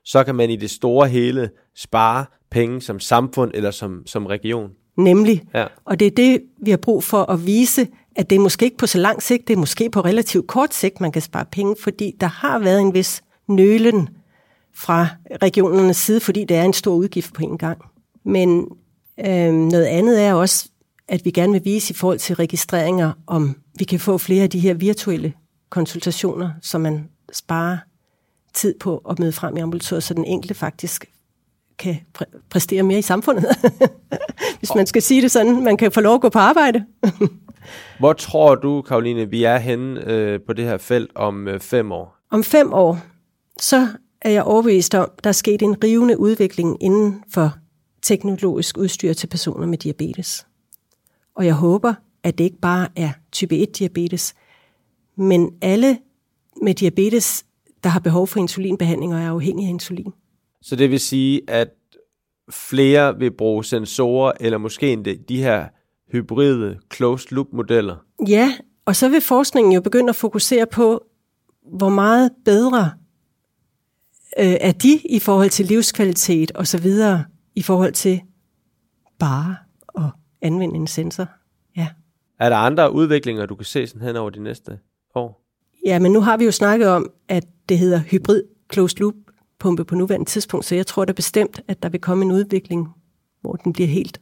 så 0.04 0.24
kan 0.24 0.34
man 0.34 0.50
i 0.50 0.56
det 0.56 0.70
store 0.70 1.08
hele 1.08 1.50
spare 1.76 2.24
penge 2.50 2.80
som 2.80 3.00
samfund 3.00 3.50
eller 3.54 3.70
som, 3.70 4.02
som 4.06 4.26
region. 4.26 4.70
Nemlig. 4.96 5.44
Ja. 5.54 5.66
Og 5.84 6.00
det 6.00 6.06
er 6.06 6.10
det, 6.10 6.42
vi 6.62 6.70
har 6.70 6.76
brug 6.76 7.04
for 7.04 7.22
at 7.22 7.46
vise, 7.46 7.88
at 8.16 8.30
det 8.30 8.36
er 8.36 8.40
måske 8.40 8.64
ikke 8.64 8.76
på 8.76 8.86
så 8.86 8.98
lang 8.98 9.22
sigt, 9.22 9.48
det 9.48 9.54
er 9.54 9.58
måske 9.58 9.90
på 9.90 10.00
relativt 10.00 10.46
kort 10.46 10.74
sigt, 10.74 11.00
man 11.00 11.12
kan 11.12 11.22
spare 11.22 11.44
penge, 11.52 11.76
fordi 11.80 12.16
der 12.20 12.26
har 12.26 12.58
været 12.58 12.80
en 12.80 12.94
vis 12.94 13.22
nølen 13.48 14.08
fra 14.74 15.08
regionernes 15.42 15.96
side, 15.96 16.20
fordi 16.20 16.44
det 16.44 16.56
er 16.56 16.64
en 16.64 16.72
stor 16.72 16.94
udgift 16.94 17.34
på 17.34 17.42
en 17.42 17.58
gang. 17.58 17.78
Men 18.24 18.66
øh, 19.20 19.52
noget 19.52 19.84
andet 19.84 20.22
er 20.22 20.32
også, 20.32 20.68
at 21.08 21.24
vi 21.24 21.30
gerne 21.30 21.52
vil 21.52 21.64
vise 21.64 21.90
i 21.90 21.94
forhold 21.94 22.18
til 22.18 22.36
registreringer, 22.36 23.12
om 23.26 23.56
vi 23.78 23.84
kan 23.84 24.00
få 24.00 24.18
flere 24.18 24.42
af 24.42 24.50
de 24.50 24.58
her 24.58 24.74
virtuelle 24.74 25.32
konsultationer, 25.70 26.50
så 26.62 26.78
man 26.78 27.08
sparer 27.32 27.78
tid 28.54 28.74
på 28.80 28.96
at 29.10 29.18
møde 29.18 29.32
frem 29.32 29.56
i 29.56 29.60
ambulatoriet, 29.60 30.02
så 30.02 30.14
den 30.14 30.24
enkelte 30.24 30.54
faktisk 30.54 31.10
kan 31.78 31.96
præ- 32.18 32.40
præstere 32.50 32.82
mere 32.82 32.98
i 32.98 33.02
samfundet. 33.02 33.46
Hvis 34.58 34.74
man 34.74 34.86
skal 34.86 35.02
sige 35.02 35.22
det 35.22 35.30
sådan, 35.30 35.64
man 35.64 35.76
kan 35.76 35.92
få 35.92 36.00
lov 36.00 36.14
at 36.14 36.20
gå 36.20 36.28
på 36.28 36.38
arbejde. 36.38 36.84
Hvor 37.98 38.12
tror 38.12 38.54
du, 38.54 38.82
Karoline, 38.82 39.30
vi 39.30 39.44
er 39.44 39.58
henne 39.58 40.10
øh, 40.10 40.40
på 40.46 40.52
det 40.52 40.64
her 40.64 40.78
felt 40.78 41.10
om 41.14 41.48
øh, 41.48 41.60
fem 41.60 41.92
år? 41.92 42.16
Om 42.30 42.44
fem 42.44 42.72
år, 42.72 42.98
så 43.60 43.88
er 44.22 44.30
jeg 44.30 44.42
overbevist 44.42 44.94
om, 44.94 45.10
der 45.24 45.28
er 45.28 45.32
sket 45.32 45.62
en 45.62 45.84
rivende 45.84 46.18
udvikling 46.18 46.82
inden 46.82 47.22
for 47.34 47.54
teknologisk 48.04 48.78
udstyr 48.78 49.12
til 49.12 49.26
personer 49.26 49.66
med 49.66 49.78
diabetes. 49.78 50.46
Og 51.34 51.46
jeg 51.46 51.54
håber, 51.54 51.94
at 52.22 52.38
det 52.38 52.44
ikke 52.44 52.60
bare 52.60 52.88
er 52.96 53.10
type 53.32 53.54
1-diabetes, 53.54 54.34
men 55.16 55.50
alle 55.62 55.98
med 56.62 56.74
diabetes, 56.74 57.44
der 57.84 57.90
har 57.90 58.00
behov 58.00 58.26
for 58.26 58.40
insulinbehandling 58.40 59.14
og 59.14 59.20
er 59.20 59.30
afhængige 59.30 59.66
af 59.66 59.70
insulin. 59.70 60.12
Så 60.62 60.76
det 60.76 60.90
vil 60.90 61.00
sige, 61.00 61.40
at 61.48 61.68
flere 62.50 63.18
vil 63.18 63.30
bruge 63.30 63.64
sensorer, 63.64 64.32
eller 64.40 64.58
måske 64.58 64.96
de 65.28 65.42
her 65.42 65.66
hybride 66.12 66.78
closed 66.94 67.32
loop 67.32 67.46
modeller? 67.52 67.96
Ja, 68.28 68.52
og 68.84 68.96
så 68.96 69.08
vil 69.08 69.20
forskningen 69.20 69.72
jo 69.72 69.80
begynde 69.80 70.08
at 70.08 70.16
fokusere 70.16 70.66
på, 70.66 71.04
hvor 71.76 71.88
meget 71.88 72.30
bedre 72.44 72.90
øh, 74.38 74.56
er 74.60 74.72
de 74.72 75.00
i 75.04 75.18
forhold 75.18 75.50
til 75.50 75.66
livskvalitet 75.66 76.52
og 76.52 76.66
så 76.66 76.78
videre, 76.78 77.24
i 77.54 77.62
forhold 77.62 77.92
til 77.92 78.20
bare 79.18 79.56
at 79.98 80.10
anvende 80.42 80.76
en 80.76 80.86
sensor. 80.86 81.28
Ja. 81.76 81.88
Er 82.40 82.48
der 82.48 82.56
andre 82.56 82.92
udviklinger, 82.92 83.46
du 83.46 83.54
kan 83.54 83.64
se 83.64 83.86
sådan 83.86 84.06
hen 84.06 84.16
over 84.16 84.30
de 84.30 84.42
næste 84.42 84.78
år? 85.14 85.44
Ja, 85.86 85.98
men 85.98 86.12
nu 86.12 86.20
har 86.20 86.36
vi 86.36 86.44
jo 86.44 86.50
snakket 86.50 86.88
om, 86.88 87.10
at 87.28 87.44
det 87.68 87.78
hedder 87.78 87.98
hybrid 87.98 88.42
closed 88.72 88.98
loop 88.98 89.14
pumpe 89.58 89.84
på 89.84 89.94
nuværende 89.94 90.30
tidspunkt, 90.30 90.66
så 90.66 90.74
jeg 90.74 90.86
tror 90.86 91.04
da 91.04 91.12
bestemt, 91.12 91.60
at 91.68 91.82
der 91.82 91.88
vil 91.88 92.00
komme 92.00 92.24
en 92.24 92.32
udvikling, 92.32 92.88
hvor 93.40 93.52
den 93.52 93.72
bliver 93.72 93.88
helt 93.88 94.20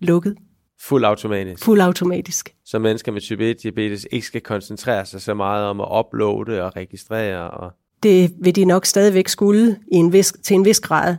lukket. 0.00 0.36
Fuld 0.80 1.04
automatisk. 1.04 1.64
Fuld 1.64 1.80
automatisk. 1.80 2.54
Så 2.64 2.78
mennesker 2.78 3.12
med 3.12 3.20
type 3.20 3.50
1 3.50 3.62
diabetes 3.62 4.06
ikke 4.10 4.26
skal 4.26 4.40
koncentrere 4.40 5.06
sig 5.06 5.20
så 5.20 5.34
meget 5.34 5.66
om 5.66 5.80
at 5.80 5.88
uploade 5.98 6.62
og 6.62 6.76
registrere. 6.76 7.50
Og... 7.50 7.72
Det 8.02 8.32
vil 8.40 8.56
de 8.56 8.64
nok 8.64 8.86
stadigvæk 8.86 9.28
skulle 9.28 9.78
i 9.92 9.96
en 9.96 10.12
vis, 10.12 10.32
til 10.42 10.54
en 10.54 10.64
vis 10.64 10.80
grad, 10.80 11.16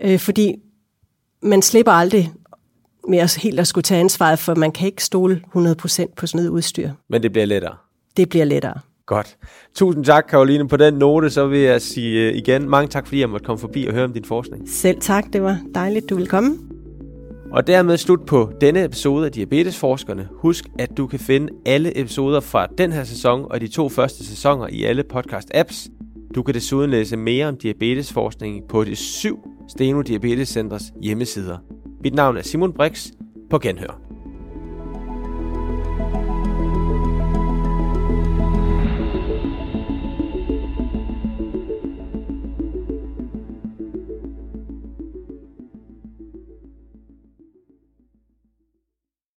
øh, 0.00 0.18
fordi 0.18 0.56
man 1.42 1.62
slipper 1.62 1.92
aldrig 1.92 2.32
med 3.08 3.18
at 3.18 3.36
helt 3.36 3.60
at 3.60 3.66
skulle 3.66 3.82
tage 3.82 4.00
ansvaret, 4.00 4.38
for 4.38 4.54
man 4.54 4.72
kan 4.72 4.86
ikke 4.86 5.04
stole 5.04 5.42
100% 5.56 6.14
på 6.16 6.26
sådan 6.26 6.38
noget 6.38 6.48
udstyr. 6.48 6.90
Men 7.08 7.22
det 7.22 7.32
bliver 7.32 7.46
lettere? 7.46 7.74
Det 8.16 8.28
bliver 8.28 8.44
lettere. 8.44 8.80
Godt. 9.06 9.36
Tusind 9.74 10.04
tak, 10.04 10.24
Karoline. 10.28 10.68
På 10.68 10.76
den 10.76 10.94
note, 10.94 11.30
så 11.30 11.46
vil 11.46 11.60
jeg 11.60 11.82
sige 11.82 12.28
øh, 12.28 12.36
igen 12.36 12.68
mange 12.68 12.88
tak, 12.88 13.06
fordi 13.06 13.20
jeg 13.20 13.30
måtte 13.30 13.46
komme 13.46 13.58
forbi 13.58 13.86
og 13.86 13.94
høre 13.94 14.04
om 14.04 14.12
din 14.12 14.24
forskning. 14.24 14.68
Selv 14.68 15.00
tak. 15.00 15.24
Det 15.32 15.42
var 15.42 15.58
dejligt, 15.74 16.10
du 16.10 16.14
ville 16.14 16.28
komme. 16.28 16.58
Og 17.52 17.66
dermed 17.66 17.96
slut 17.96 18.26
på 18.26 18.52
denne 18.60 18.84
episode 18.84 19.26
af 19.26 19.32
Diabetesforskerne. 19.32 20.28
Husk, 20.32 20.64
at 20.78 20.96
du 20.96 21.06
kan 21.06 21.18
finde 21.18 21.48
alle 21.66 22.00
episoder 22.00 22.40
fra 22.40 22.66
den 22.78 22.92
her 22.92 23.04
sæson 23.04 23.46
og 23.50 23.60
de 23.60 23.68
to 23.68 23.88
første 23.88 24.26
sæsoner 24.26 24.66
i 24.66 24.84
alle 24.84 25.04
podcast-apps. 25.14 25.90
Du 26.34 26.42
kan 26.42 26.54
desuden 26.54 26.90
læse 26.90 27.16
mere 27.16 27.46
om 27.46 27.56
diabetesforskning 27.56 28.68
på 28.68 28.84
de 28.84 28.96
syv 28.96 29.38
Steno 29.68 30.02
Diabetes 30.02 30.48
Centers 30.48 30.92
hjemmesider. 31.02 31.58
Mit 32.02 32.14
navn 32.14 32.36
er 32.36 32.42
Simon 32.42 32.72
Brix. 32.72 33.06
På 33.50 33.58
genhør. 33.58 34.00